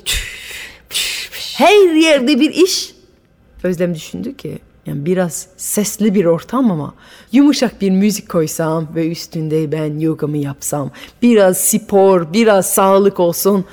her 1.57 1.95
yerde 1.95 2.40
bir 2.40 2.51
iş. 2.51 2.95
Özlem 3.62 3.95
düşündü 3.95 4.37
ki 4.37 4.59
yani 4.87 5.07
biraz 5.07 5.47
sesli 5.57 6.14
bir 6.14 6.25
ortam 6.25 6.71
ama 6.71 6.95
yumuşak 7.33 7.81
bir 7.81 7.90
müzik 7.90 8.29
koysam 8.29 8.88
ve 8.95 9.11
üstünde 9.11 9.73
ben 9.73 9.99
yogamı 9.99 10.37
yapsam, 10.37 10.90
biraz 11.23 11.59
spor, 11.59 12.33
biraz 12.33 12.75
sağlık 12.75 13.21
olsun. 13.21 13.64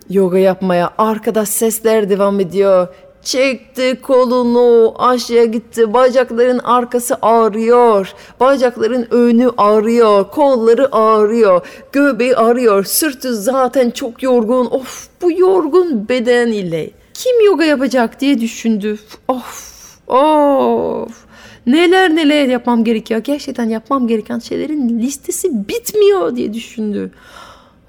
yoga 0.10 0.38
yapmaya. 0.38 0.90
Arkada 0.98 1.46
sesler 1.46 2.10
devam 2.10 2.40
ediyor. 2.40 2.88
Çekti 3.22 4.02
kolunu 4.02 4.96
aşağıya 4.98 5.46
gitti. 5.46 5.94
Bacakların 5.94 6.60
arkası 6.60 7.16
ağrıyor. 7.22 8.14
Bacakların 8.40 9.08
önü 9.12 9.52
ağrıyor. 9.58 10.30
Kolları 10.32 10.96
ağrıyor. 10.96 11.68
Göbeği 11.92 12.36
ağrıyor. 12.36 12.84
Sırtı 12.84 13.36
zaten 13.36 13.90
çok 13.90 14.24
yorgun. 14.24 14.66
Of 14.66 15.08
bu 15.22 15.32
yorgun 15.32 16.10
beden 16.10 16.48
ile 16.48 16.90
kim 17.14 17.46
yoga 17.46 17.64
yapacak 17.64 18.20
diye 18.22 18.42
düşündü. 18.42 18.98
Of 19.28 19.74
of. 20.08 21.33
Neler 21.68 22.16
neler 22.16 22.48
yapmam 22.48 22.84
gerekiyor. 22.84 23.22
Gerçekten 23.24 23.70
yapmam 23.70 24.08
gereken 24.08 24.40
şeylerin 24.40 25.00
listesi 25.00 25.68
bitmiyor 25.68 26.36
diye 26.36 26.54
düşündü. 26.54 27.12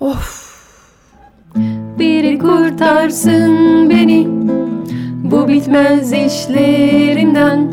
Of. 0.01 0.55
Biri 1.99 2.39
kurtarsın 2.39 3.91
beni 3.91 4.29
bu 5.25 5.49
bitmez 5.49 6.13
işlerimden 6.13 7.73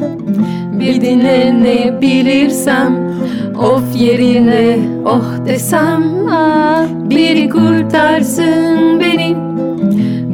Bir 0.80 1.02
dinlenebilirsem 1.02 3.12
Of 3.60 3.96
yerine 3.96 4.80
oh 5.06 5.46
desem 5.46 6.28
ah, 6.30 6.86
Biri 7.10 7.50
kurtarsın 7.50 9.00
beni 9.00 9.36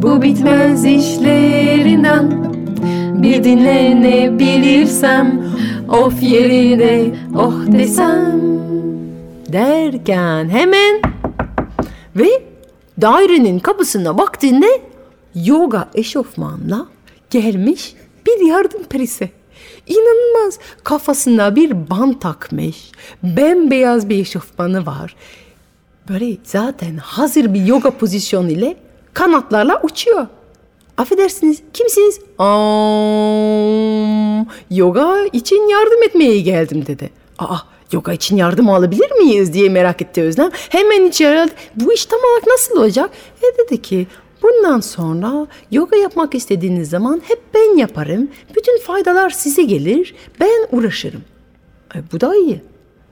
Bu 0.02 0.22
bitmez 0.22 0.86
işlerinden 0.86 2.32
Bir 3.14 3.44
dinlenebilirsem 3.44 5.47
Of 5.90 6.24
yerine 6.24 7.16
oh 7.36 7.72
desem 7.72 8.42
Derken 9.52 10.50
hemen 10.50 11.02
ve 12.16 12.44
dairenin 13.02 13.60
kapısına 13.60 14.18
baktığında 14.18 14.68
yoga 15.36 15.90
eşofmanla 15.94 16.88
gelmiş 17.30 17.96
bir 18.26 18.46
yardım 18.46 18.84
perisi. 18.84 19.30
İnanılmaz 19.88 20.60
kafasına 20.84 21.56
bir 21.56 21.90
bant 21.90 22.22
takmış. 22.22 22.92
Bembeyaz 23.24 24.10
bir 24.10 24.20
eşofmanı 24.20 24.86
var. 24.86 25.16
Böyle 26.10 26.38
zaten 26.44 26.98
hazır 26.98 27.54
bir 27.54 27.66
yoga 27.66 27.92
pozisyonu 27.92 28.52
ile 28.52 28.78
kanatlarla 29.14 29.82
uçuyor. 29.84 30.28
Affedersiniz 30.98 31.62
kimsiniz? 31.74 32.20
Aa, 32.40 32.46
yoga 34.72 35.26
için 35.34 35.70
yardım 35.70 36.04
etmeye 36.04 36.42
geldim 36.42 36.86
dedi. 36.88 37.10
Aa 37.40 37.58
yoga 37.92 38.14
için 38.14 38.38
yardım 38.38 38.70
alabilir 38.70 39.12
miyiz 39.12 39.54
diye 39.54 39.70
merak 39.70 40.02
etti 40.02 40.22
Özlem. 40.22 40.50
Hemen 40.54 41.06
içeri 41.06 41.42
aldı. 41.42 41.52
Bu 41.76 41.94
iş 41.94 42.06
tam 42.06 42.20
olarak 42.20 42.48
nasıl 42.48 42.78
olacak? 42.78 43.10
E 43.42 43.58
dedi 43.58 43.82
ki 43.82 44.08
bundan 44.44 44.80
sonra 44.80 45.48
yoga 45.72 45.98
yapmak 45.98 46.36
istediğiniz 46.36 46.90
zaman 46.90 47.22
hep 47.28 47.40
ben 47.54 47.78
yaparım. 47.78 48.28
Bütün 48.56 48.80
faydalar 48.80 49.30
size 49.30 49.64
gelir. 49.64 50.16
Ben 50.40 50.68
uğraşırım. 50.72 51.22
E, 51.96 51.98
bu 52.12 52.22
da 52.22 52.36
iyi. 52.36 52.62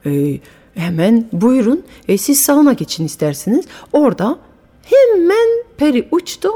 E, 0.06 0.40
hemen 0.76 1.26
buyurun. 1.32 1.84
E, 2.08 2.18
siz 2.18 2.42
sauna 2.42 2.74
geçin 2.74 3.06
isterseniz. 3.06 3.66
Orada 3.94 4.40
hemen 4.84 5.64
peri 5.78 6.08
uçtu 6.12 6.50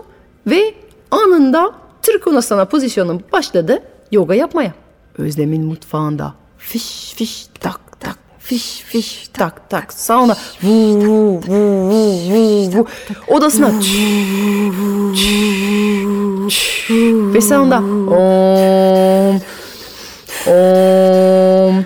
ve 0.48 0.74
anında 1.12 1.72
Trikonasana 2.02 2.66
pozisyonu 2.66 3.22
başladı 3.32 3.84
yoga 4.12 4.36
yapmaya. 4.36 4.74
Özlem'in 5.18 5.66
mutfağında 5.66 6.34
fiş 6.58 7.14
fiş 7.14 7.48
tak 7.60 8.00
tak 8.00 8.18
fiş 8.40 8.82
fiş 8.82 9.30
tak 9.34 9.70
tak 9.70 9.94
sauna. 9.94 10.38
Vu 10.64 11.02
vu 11.02 11.42
vu 11.48 12.10
vu 12.30 12.78
vu 12.78 12.88
odasına 13.28 13.72
ve 17.34 17.42
sauna. 17.42 17.78
Om. 17.78 19.42
Om. 20.48 21.86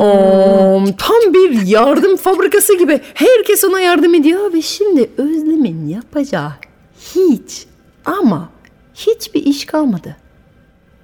Om. 0.00 0.92
Tam 0.92 1.34
bir 1.34 1.66
yardım 1.66 2.16
fabrikası 2.16 2.78
gibi. 2.78 3.00
Herkes 3.14 3.64
ona 3.64 3.80
yardım 3.80 4.14
ediyor 4.14 4.52
ve 4.52 4.62
şimdi 4.62 5.10
Özlem'in 5.18 5.88
yapacağı 5.88 6.52
hiç 7.14 7.66
ama 8.04 8.48
hiçbir 8.94 9.46
iş 9.46 9.64
kalmadı. 9.64 10.16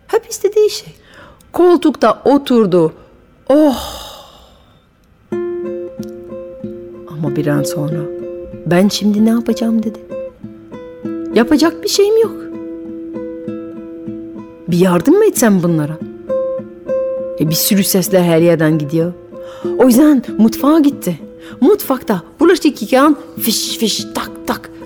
Hep 0.06 0.26
istediği 0.30 0.70
şey. 0.70 0.94
Koltukta 1.52 2.22
oturdu. 2.24 2.92
Oh. 3.48 4.04
Ama 7.08 7.36
bir 7.36 7.46
an 7.46 7.62
sonra 7.62 8.00
ben 8.66 8.88
şimdi 8.88 9.24
ne 9.24 9.30
yapacağım 9.30 9.82
dedi. 9.82 9.98
Yapacak 11.34 11.82
bir 11.82 11.88
şeyim 11.88 12.22
yok. 12.22 12.36
Bir 14.68 14.78
yardım 14.78 15.14
mı 15.14 15.24
etsem 15.24 15.62
bunlara? 15.62 15.98
E 17.40 17.48
bir 17.48 17.54
sürü 17.54 17.84
sesler 17.84 18.22
her 18.22 18.40
yerden 18.40 18.78
gidiyor. 18.78 19.12
O 19.78 19.86
yüzden 19.86 20.22
mutfağa 20.38 20.78
gitti. 20.80 21.18
Mutfakta 21.60 22.22
bulaşık 22.40 22.82
yıkayan 22.82 23.16
fiş 23.40 23.78
fiş 23.78 24.04
tak. 24.14 24.30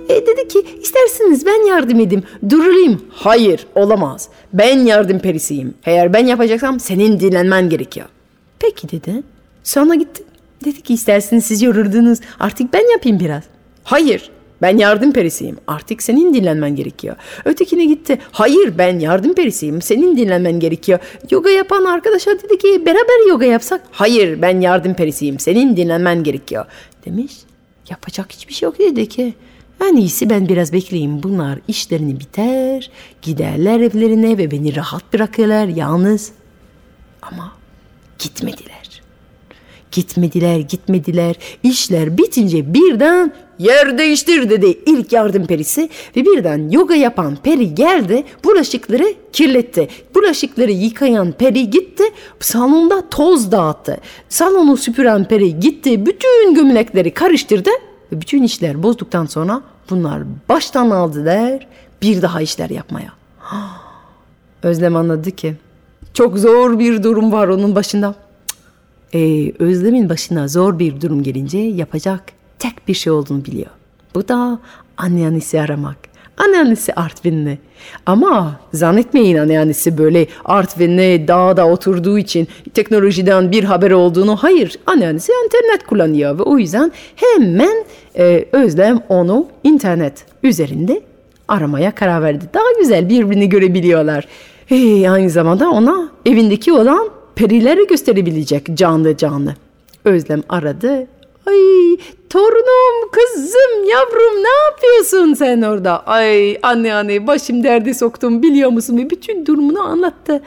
E 0.09 0.27
dedi 0.27 0.49
ki 0.49 0.65
isterseniz 0.83 1.47
ben 1.47 1.67
yardım 1.69 2.01
edeyim. 2.01 2.25
Durulayım. 2.49 3.03
Hayır 3.11 3.67
olamaz. 3.75 4.29
Ben 4.53 4.79
yardım 4.79 5.19
perisiyim. 5.19 5.75
Eğer 5.85 6.13
ben 6.13 6.27
yapacaksam 6.27 6.81
senin 6.81 7.21
dinlenmen 7.21 7.69
gerekiyor. 7.69 8.07
Peki 8.59 8.91
dedi. 8.91 9.23
Sonra 9.65 9.95
gitti. 9.95 10.23
Dedi 10.65 10.83
ki 10.83 10.95
isterseniz 10.95 11.45
siz 11.45 11.63
yoruldunuz. 11.63 12.19
Artık 12.41 12.73
ben 12.73 12.93
yapayım 12.93 13.21
biraz. 13.21 13.43
Hayır. 13.85 14.31
Ben 14.63 14.79
yardım 14.79 15.13
perisiyim. 15.13 15.57
Artık 15.67 16.03
senin 16.03 16.35
dinlenmen 16.35 16.77
gerekiyor. 16.77 17.17
Ötekine 17.45 17.85
gitti. 17.85 18.19
Hayır 18.33 18.79
ben 18.79 18.99
yardım 18.99 19.35
perisiyim. 19.35 19.83
Senin 19.83 20.17
dinlenmen 20.17 20.61
gerekiyor. 20.61 20.99
Yoga 21.31 21.51
yapan 21.51 21.85
arkadaşa 21.85 22.31
dedi 22.31 22.59
ki 22.59 22.87
beraber 22.87 23.29
yoga 23.29 23.47
yapsak. 23.47 23.83
Hayır 23.91 24.43
ben 24.43 24.61
yardım 24.61 24.95
perisiyim. 24.95 25.39
Senin 25.39 25.77
dinlenmen 25.77 26.23
gerekiyor. 26.23 26.65
Demiş. 27.07 27.33
Yapacak 27.91 28.33
hiçbir 28.33 28.55
şey 28.55 28.67
yok 28.67 28.79
dedi 28.79 29.09
ki. 29.09 29.35
En 29.85 29.97
iyisi 29.97 30.31
ben 30.31 30.49
biraz 30.49 30.73
bekleyeyim. 30.73 31.23
Bunlar 31.23 31.59
işlerini 31.69 32.21
biter, 32.21 32.91
giderler 33.23 33.81
evlerine 33.81 34.39
ve 34.39 34.51
beni 34.51 34.77
rahat 34.77 35.13
bırakırlar 35.13 35.67
yalnız. 35.67 36.33
Ama 37.23 37.53
gitmediler. 38.19 39.03
Gitmediler, 39.93 40.59
gitmediler. 40.59 41.37
İşler 41.63 42.19
bitince 42.19 42.75
birden 42.75 43.33
yer 43.59 43.99
değiştir 43.99 44.51
dedi 44.51 44.79
ilk 44.87 45.13
yardım 45.13 45.47
perisi 45.47 45.91
ve 46.17 46.25
birden 46.25 46.71
yoga 46.71 46.95
yapan 46.95 47.37
peri 47.37 47.75
geldi 47.75 48.25
bulaşıkları 48.45 49.15
kirletti. 49.33 49.89
Bulaşıkları 50.15 50.71
yıkayan 50.71 51.33
peri 51.33 51.71
gitti 51.71 52.05
salonda 52.41 53.09
toz 53.11 53.53
dağıttı. 53.53 54.01
Salonu 54.29 54.77
süpüren 54.77 55.25
peri 55.25 55.61
gitti 55.61 56.07
bütün 56.07 56.55
gömlekleri 56.55 57.11
karıştırdı 57.11 57.71
ve 58.13 58.21
bütün 58.21 58.43
işler 58.43 58.83
bozduktan 58.83 59.27
sonra 59.27 59.63
bunlar 59.91 60.23
baştan 60.49 60.91
aldılar 60.91 61.67
bir 62.03 62.23
daha 62.23 62.41
işler 62.41 62.71
yapmaya. 62.71 63.13
Özlem 64.63 64.97
anladı 64.97 65.31
ki 65.31 65.57
çok 66.15 66.39
zor 66.39 66.79
bir 66.79 67.03
durum 67.03 67.33
var 67.33 67.49
onun 67.49 67.75
başında. 67.75 68.15
Ee, 69.15 69.53
Özlem'in 69.59 70.09
başına 70.09 70.49
zor 70.49 70.79
bir 70.79 71.01
durum 71.01 71.23
gelince 71.23 71.59
yapacak 71.59 72.23
tek 72.59 72.89
bir 72.89 72.95
şey 72.95 73.13
olduğunu 73.13 73.45
biliyor. 73.45 73.71
Bu 74.15 74.29
da 74.29 74.59
anneannesi 74.97 75.61
aramak. 75.61 75.97
Anneannesi 76.37 76.95
Artvinli. 76.95 77.59
Ama 78.07 78.61
zannetmeyin 78.73 79.37
anneannesi 79.37 79.99
böyle 79.99 80.27
Artvin'le 80.45 81.29
dağda 81.29 81.69
oturduğu 81.69 82.19
için 82.19 82.49
teknolojiden 82.75 83.53
bir 83.53 83.65
haber 83.65 83.91
olduğunu. 83.91 84.37
Hayır 84.37 84.79
anneannesi 84.87 85.33
internet 85.45 85.87
kullanıyor 85.87 86.39
ve 86.39 86.43
o 86.43 86.59
yüzden 86.59 86.93
hemen 87.17 87.85
e, 88.19 88.45
Özlem 88.53 89.01
onu 89.09 89.47
internet 89.65 90.25
üzerinde 90.43 91.01
aramaya 91.49 91.95
karar 91.95 92.23
verdi. 92.23 92.45
Daha 92.55 92.81
güzel 92.81 93.09
birbirini 93.09 93.49
görebiliyorlar. 93.49 94.29
E, 94.71 95.11
aynı 95.11 95.31
zamanda 95.31 95.71
ona 95.71 96.09
evindeki 96.27 96.73
olan 96.73 97.09
perileri 97.35 97.87
gösterebilecek 97.87 98.67
canlı 98.75 99.17
canlı. 99.17 99.55
Özlem 100.05 100.43
aradı. 100.49 101.07
Ay 101.49 101.97
torunum, 102.31 103.11
kızım, 103.13 103.89
yavrum 103.91 104.43
ne 104.43 104.49
yapıyorsun 104.65 105.35
sen 105.35 105.63
orada? 105.63 106.07
Ay 106.07 106.59
anne 106.63 106.95
anne 106.95 107.27
başım 107.27 107.65
derde 107.65 107.95
soktum 107.95 108.43
biliyor 108.43 108.71
musun? 108.71 108.99
Ve 108.99 109.11
bütün 109.11 109.47
durumunu 109.47 109.81
anlattı. 109.83 110.43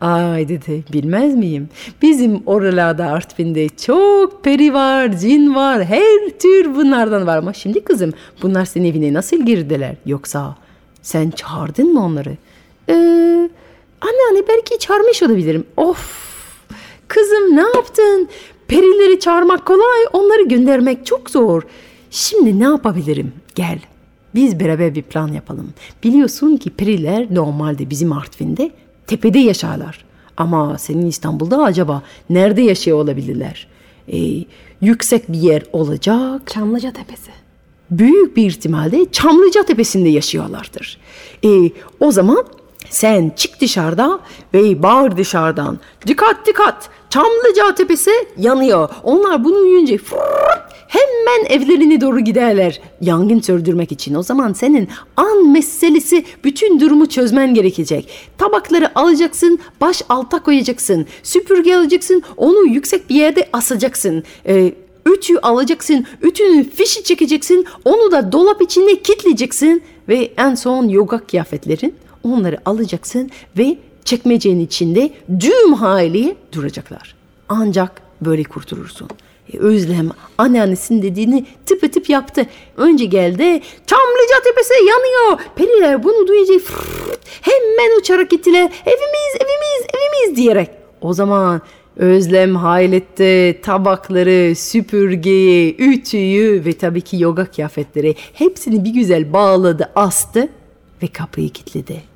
Ay 0.00 0.48
dedi 0.48 0.84
bilmez 0.92 1.34
miyim? 1.34 1.68
Bizim 2.02 2.42
oralarda 2.46 3.06
Artvin'de 3.06 3.68
çok 3.68 4.44
peri 4.44 4.74
var, 4.74 5.16
cin 5.18 5.54
var, 5.54 5.84
her 5.84 6.28
tür 6.38 6.74
bunlardan 6.74 7.26
var. 7.26 7.38
Ama 7.38 7.52
şimdi 7.52 7.84
kızım 7.84 8.12
bunlar 8.42 8.64
senin 8.64 8.90
evine 8.90 9.12
nasıl 9.12 9.36
girdiler? 9.36 9.94
Yoksa 10.06 10.56
sen 11.02 11.30
çağırdın 11.30 11.92
mı 11.92 12.04
onları? 12.04 12.36
Ee, 12.88 12.92
anne 14.00 14.20
anne 14.30 14.42
belki 14.48 14.78
çağırmış 14.78 15.22
olabilirim. 15.22 15.64
Of 15.76 16.32
kızım 17.08 17.56
ne 17.56 17.60
yaptın? 17.60 18.28
Perileri 18.72 19.20
çağırmak 19.20 19.66
kolay, 19.66 20.06
onları 20.12 20.42
göndermek 20.42 21.06
çok 21.06 21.30
zor. 21.30 21.62
Şimdi 22.10 22.60
ne 22.60 22.64
yapabilirim? 22.64 23.32
Gel. 23.54 23.78
Biz 24.34 24.60
beraber 24.60 24.94
bir 24.94 25.02
plan 25.02 25.28
yapalım. 25.28 25.72
Biliyorsun 26.04 26.56
ki 26.56 26.70
periler 26.70 27.34
normalde 27.34 27.90
bizim 27.90 28.12
Artvin'de 28.12 28.70
tepede 29.06 29.38
yaşarlar. 29.38 30.04
Ama 30.36 30.78
senin 30.78 31.06
İstanbul'da 31.06 31.62
acaba 31.62 32.02
nerede 32.30 32.62
yaşıyor 32.62 32.98
olabilirler? 32.98 33.66
Ee, 34.12 34.44
yüksek 34.80 35.32
bir 35.32 35.38
yer 35.38 35.62
olacak. 35.72 36.42
Çamlıca 36.46 36.92
Tepesi. 36.92 37.30
Büyük 37.90 38.36
bir 38.36 38.46
ihtimalle 38.46 39.10
Çamlıca 39.12 39.62
Tepesi'nde 39.62 40.08
yaşıyorlardır. 40.08 40.98
Ee, 41.44 41.70
o 42.00 42.12
zaman 42.12 42.44
sen 42.90 43.32
çık 43.36 43.60
dışarıda 43.60 44.20
ve 44.54 44.82
bağır 44.82 45.16
dışarıdan. 45.16 45.78
Dikkat 46.06 46.46
dikkat 46.46 46.90
Çamlıca 47.12 47.74
Tepesi 47.74 48.10
yanıyor. 48.38 48.88
Onlar 49.02 49.44
bunu 49.44 49.56
duyunca 49.56 49.96
hemen 50.88 51.44
evlerine 51.48 52.00
doğru 52.00 52.20
giderler 52.20 52.80
yangın 53.00 53.40
söndürmek 53.40 53.92
için. 53.92 54.14
O 54.14 54.22
zaman 54.22 54.52
senin 54.52 54.88
an 55.16 55.48
meselesi 55.52 56.24
bütün 56.44 56.80
durumu 56.80 57.08
çözmen 57.08 57.54
gerekecek. 57.54 58.08
Tabakları 58.38 58.98
alacaksın, 58.98 59.58
baş 59.80 60.02
alta 60.08 60.42
koyacaksın. 60.42 61.06
Süpürge 61.22 61.76
alacaksın, 61.76 62.22
onu 62.36 62.66
yüksek 62.66 63.10
bir 63.10 63.14
yerde 63.14 63.48
asacaksın. 63.52 64.22
Ee, 64.46 64.72
ütü 65.06 65.36
alacaksın, 65.38 66.06
ütünün 66.22 66.64
fişi 66.64 67.04
çekeceksin, 67.04 67.66
onu 67.84 68.12
da 68.12 68.32
dolap 68.32 68.62
içinde 68.62 69.02
kitleyeceksin 69.02 69.82
ve 70.08 70.32
en 70.36 70.54
son 70.54 70.88
yoga 70.88 71.18
kıyafetlerin 71.18 71.94
onları 72.24 72.58
alacaksın 72.64 73.30
ve 73.58 73.76
çekmecenin 74.04 74.60
içinde 74.60 75.10
düğüm 75.40 75.72
hali 75.72 76.36
duracaklar. 76.52 77.14
Ancak 77.48 78.02
böyle 78.20 78.44
kurtulursun. 78.44 79.08
E, 79.52 79.58
Özlem 79.58 80.10
anneannesinin 80.38 81.02
dediğini 81.02 81.46
tıp 81.66 82.10
yaptı. 82.10 82.46
Önce 82.76 83.04
geldi 83.04 83.60
Çamlıca 83.86 84.42
tepesi 84.44 84.74
yanıyor. 84.74 85.38
Periler 85.56 86.02
bunu 86.02 86.28
duyunca 86.28 86.58
fırrt, 86.58 87.20
hemen 87.40 88.00
uçarak 88.00 88.30
gittiler. 88.30 88.72
Evimiz 88.86 89.34
evimiz 89.36 89.86
evimiz 89.94 90.36
diyerek. 90.36 90.70
O 91.00 91.12
zaman 91.12 91.62
Özlem 91.96 92.56
hayletti 92.56 93.60
tabakları, 93.62 94.56
süpürgeyi, 94.56 95.76
ütüyü 95.78 96.64
ve 96.64 96.72
tabii 96.72 97.00
ki 97.00 97.22
yoga 97.22 97.44
kıyafetleri 97.44 98.14
hepsini 98.32 98.84
bir 98.84 98.90
güzel 98.90 99.32
bağladı, 99.32 99.90
astı 99.94 100.48
ve 101.02 101.06
kapıyı 101.06 101.50
kilitledi. 101.50 102.11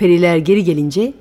Periler 0.00 0.36
geri 0.36 0.64
gelince 0.64 1.12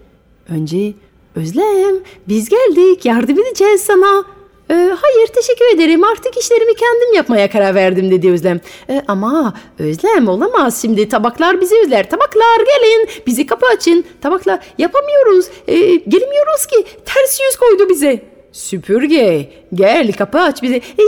önce 0.49 0.93
Özlem 1.35 1.95
biz 2.27 2.49
geldik 2.49 3.05
yardım 3.05 3.39
edeceğiz 3.39 3.81
sana. 3.81 4.25
"Ee, 4.71 4.73
hayır 4.73 5.27
teşekkür 5.27 5.75
ederim 5.75 6.03
artık 6.03 6.37
işlerimi 6.37 6.73
kendim 6.75 7.13
yapmaya 7.15 7.49
karar 7.49 7.75
verdim 7.75 8.11
dedi 8.11 8.31
Özlem. 8.31 8.59
"Ee, 8.89 9.01
ama 9.07 9.53
Özlem 9.79 10.27
olamaz 10.27 10.81
şimdi 10.81 11.09
tabaklar 11.09 11.61
bizi 11.61 11.75
özler. 11.85 12.09
Tabaklar 12.09 12.59
gelin 12.59 13.07
bizi 13.27 13.45
kapı 13.45 13.65
açın. 13.65 14.05
Tabaklar 14.21 14.59
yapamıyoruz 14.77 15.45
ee, 15.67 15.75
gelmiyoruz 15.95 16.65
ki 16.65 16.83
ters 17.05 17.39
yüz 17.47 17.55
koydu 17.59 17.89
bize. 17.89 18.21
Süpürge 18.51 19.49
gel 19.73 20.11
kapı 20.13 20.39
aç 20.39 20.63
bize. 20.63 20.75
"Ee, 20.75 21.03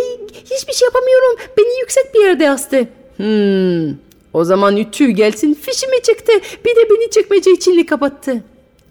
hiçbir 0.55 0.73
şey 0.73 0.85
yapamıyorum 0.85 1.35
beni 1.57 1.79
yüksek 1.79 2.13
bir 2.15 2.19
yerde 2.23 2.49
astı. 2.49 2.87
Hmm, 3.17 3.95
o 4.33 4.43
zaman 4.43 4.77
ütü 4.77 5.09
gelsin 5.09 5.53
fişimi 5.53 6.01
çıktı. 6.01 6.31
Bir 6.65 6.75
de 6.75 6.89
beni 6.89 7.09
çekmece 7.09 7.51
içinde 7.51 7.85
kapattı. 7.85 8.43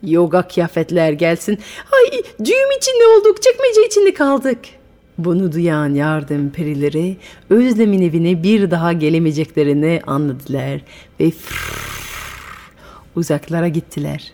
Yoga 0.03 0.43
kıyafetler 0.43 1.13
gelsin. 1.13 1.59
Ay 1.93 2.23
düğüm 2.45 2.71
içinde 2.79 3.07
olduk 3.07 3.43
çekmece 3.43 3.87
içinde 3.87 4.15
kaldık. 4.15 4.59
Bunu 5.19 5.53
duyan 5.53 5.95
yardım 5.95 6.51
perileri 6.51 7.17
Özlem'in 7.51 8.03
evine 8.03 8.43
bir 8.43 8.71
daha 8.71 8.93
gelemeyeceklerini 8.93 10.01
anladılar 10.07 10.81
ve 11.21 11.33
uzaklara 13.17 13.69
gittiler. 13.69 14.33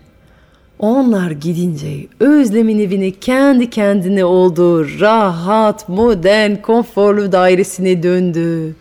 Onlar 0.78 1.30
gidince 1.30 2.06
Özlem'in 2.20 2.78
evini 2.78 3.20
kendi 3.20 3.70
kendine 3.70 4.24
oldu. 4.24 4.86
Rahat, 5.00 5.88
modern, 5.88 6.56
konforlu 6.56 7.32
dairesine 7.32 8.02
döndü. 8.02 8.74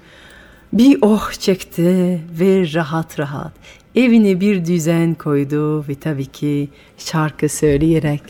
Bir 0.75 0.97
oh 1.01 1.31
çekti 1.31 2.19
ve 2.39 2.73
rahat 2.73 3.19
rahat 3.19 3.51
evine 3.95 4.39
bir 4.39 4.65
düzen 4.65 5.13
koydu 5.13 5.87
ve 5.87 5.95
tabii 5.95 6.25
ki 6.25 6.69
şarkı 6.97 7.49
söyleyerek. 7.49 8.21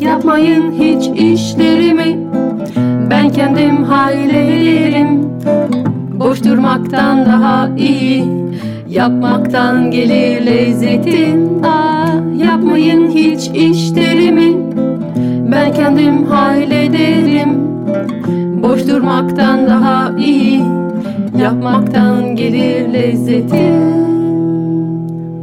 Yapmayın 0.00 0.72
hiç 0.72 1.20
işlerimi 1.20 2.18
Ben 3.10 3.30
kendim 3.30 3.84
hallederim. 3.84 5.28
Boş 6.20 6.44
durmaktan 6.44 7.26
daha 7.26 7.70
iyi 7.78 8.24
Yapmaktan 8.88 9.90
gelir 9.90 10.46
lezzetin. 10.46 11.62
Ah, 11.62 12.14
Yapmayın 12.38 13.10
hiç 13.10 13.48
işlerimi 13.48 14.56
Ben 15.52 15.74
kendim 15.74 16.24
hallederim. 16.24 17.50
Boş 18.62 18.88
durmaktan 18.88 19.66
daha 19.66 20.12
iyi 20.18 20.83
Yapmaktan 21.38 22.36
gelir 22.36 22.92
lezzetin 22.92 24.04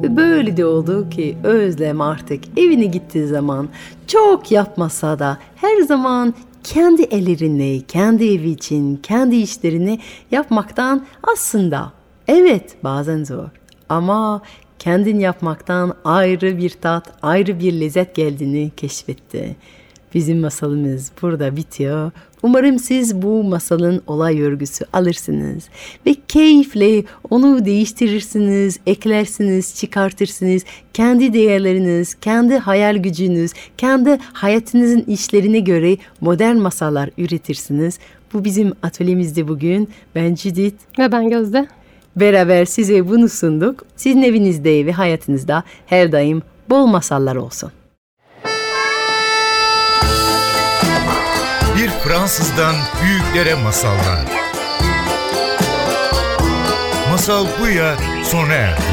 Ve 0.04 0.17
böyle 0.17 0.58
de 0.58 0.65
oldu 0.65 1.10
ki 1.10 1.38
Özlem 1.43 2.01
artık 2.01 2.43
evine 2.58 2.86
gittiği 2.86 3.27
zaman 3.27 3.69
çok 4.08 4.51
yapmasa 4.51 5.19
da 5.19 5.38
her 5.56 5.82
zaman 5.82 6.34
kendi 6.63 7.01
ellerini, 7.01 7.82
kendi 7.88 8.34
evi 8.34 8.49
için, 8.49 8.95
kendi 8.95 9.36
işlerini 9.36 9.99
yapmaktan 10.32 11.06
aslında 11.34 11.91
evet 12.27 12.75
bazen 12.84 13.23
zor 13.23 13.47
ama 13.89 14.41
kendin 14.80 15.19
yapmaktan 15.19 15.93
ayrı 16.04 16.58
bir 16.58 16.69
tat, 16.69 17.13
ayrı 17.21 17.60
bir 17.60 17.73
lezzet 17.80 18.15
geldiğini 18.15 18.71
keşfetti. 18.77 19.56
Bizim 20.13 20.39
masalımız 20.39 21.12
burada 21.21 21.56
bitiyor. 21.56 22.12
Umarım 22.43 22.80
siz 22.80 23.21
bu 23.21 23.43
masalın 23.43 24.01
olay 24.08 24.41
örgüsü 24.41 24.86
alırsınız 24.93 25.63
ve 26.06 26.15
keyifle 26.27 27.04
onu 27.30 27.65
değiştirirsiniz, 27.65 28.80
eklersiniz, 28.88 29.75
çıkartırsınız. 29.75 30.63
Kendi 30.93 31.34
değerleriniz, 31.34 32.15
kendi 32.15 32.58
hayal 32.58 32.97
gücünüz, 32.97 33.51
kendi 33.77 34.17
hayatınızın 34.34 35.01
işlerine 35.01 35.60
göre 35.60 35.97
modern 36.21 36.56
masallar 36.56 37.10
üretirsiniz. 37.17 37.99
Bu 38.34 38.45
bizim 38.45 38.73
atölyemizde 38.84 39.47
bugün. 39.47 39.89
Ben 40.15 40.36
Judith. 40.36 40.99
Ve 40.99 41.12
ben 41.12 41.30
Gözde. 41.30 41.67
Beraber 42.15 42.65
size 42.65 43.08
bunu 43.10 43.30
sunduk. 43.30 43.86
Sizin 43.95 44.21
evinizde 44.21 44.86
ve 44.86 44.91
hayatınızda 44.91 45.63
her 45.86 46.12
daim 46.12 46.41
bol 46.70 46.86
masallar 46.86 47.36
olsun. 47.36 47.72
Fransızdan 52.04 52.76
büyüklere 53.04 53.56
masallar. 53.56 54.26
Masal 57.10 57.45
bu 57.60 57.68
ya 57.68 57.95
sona 58.24 58.54
erdi. 58.54 58.91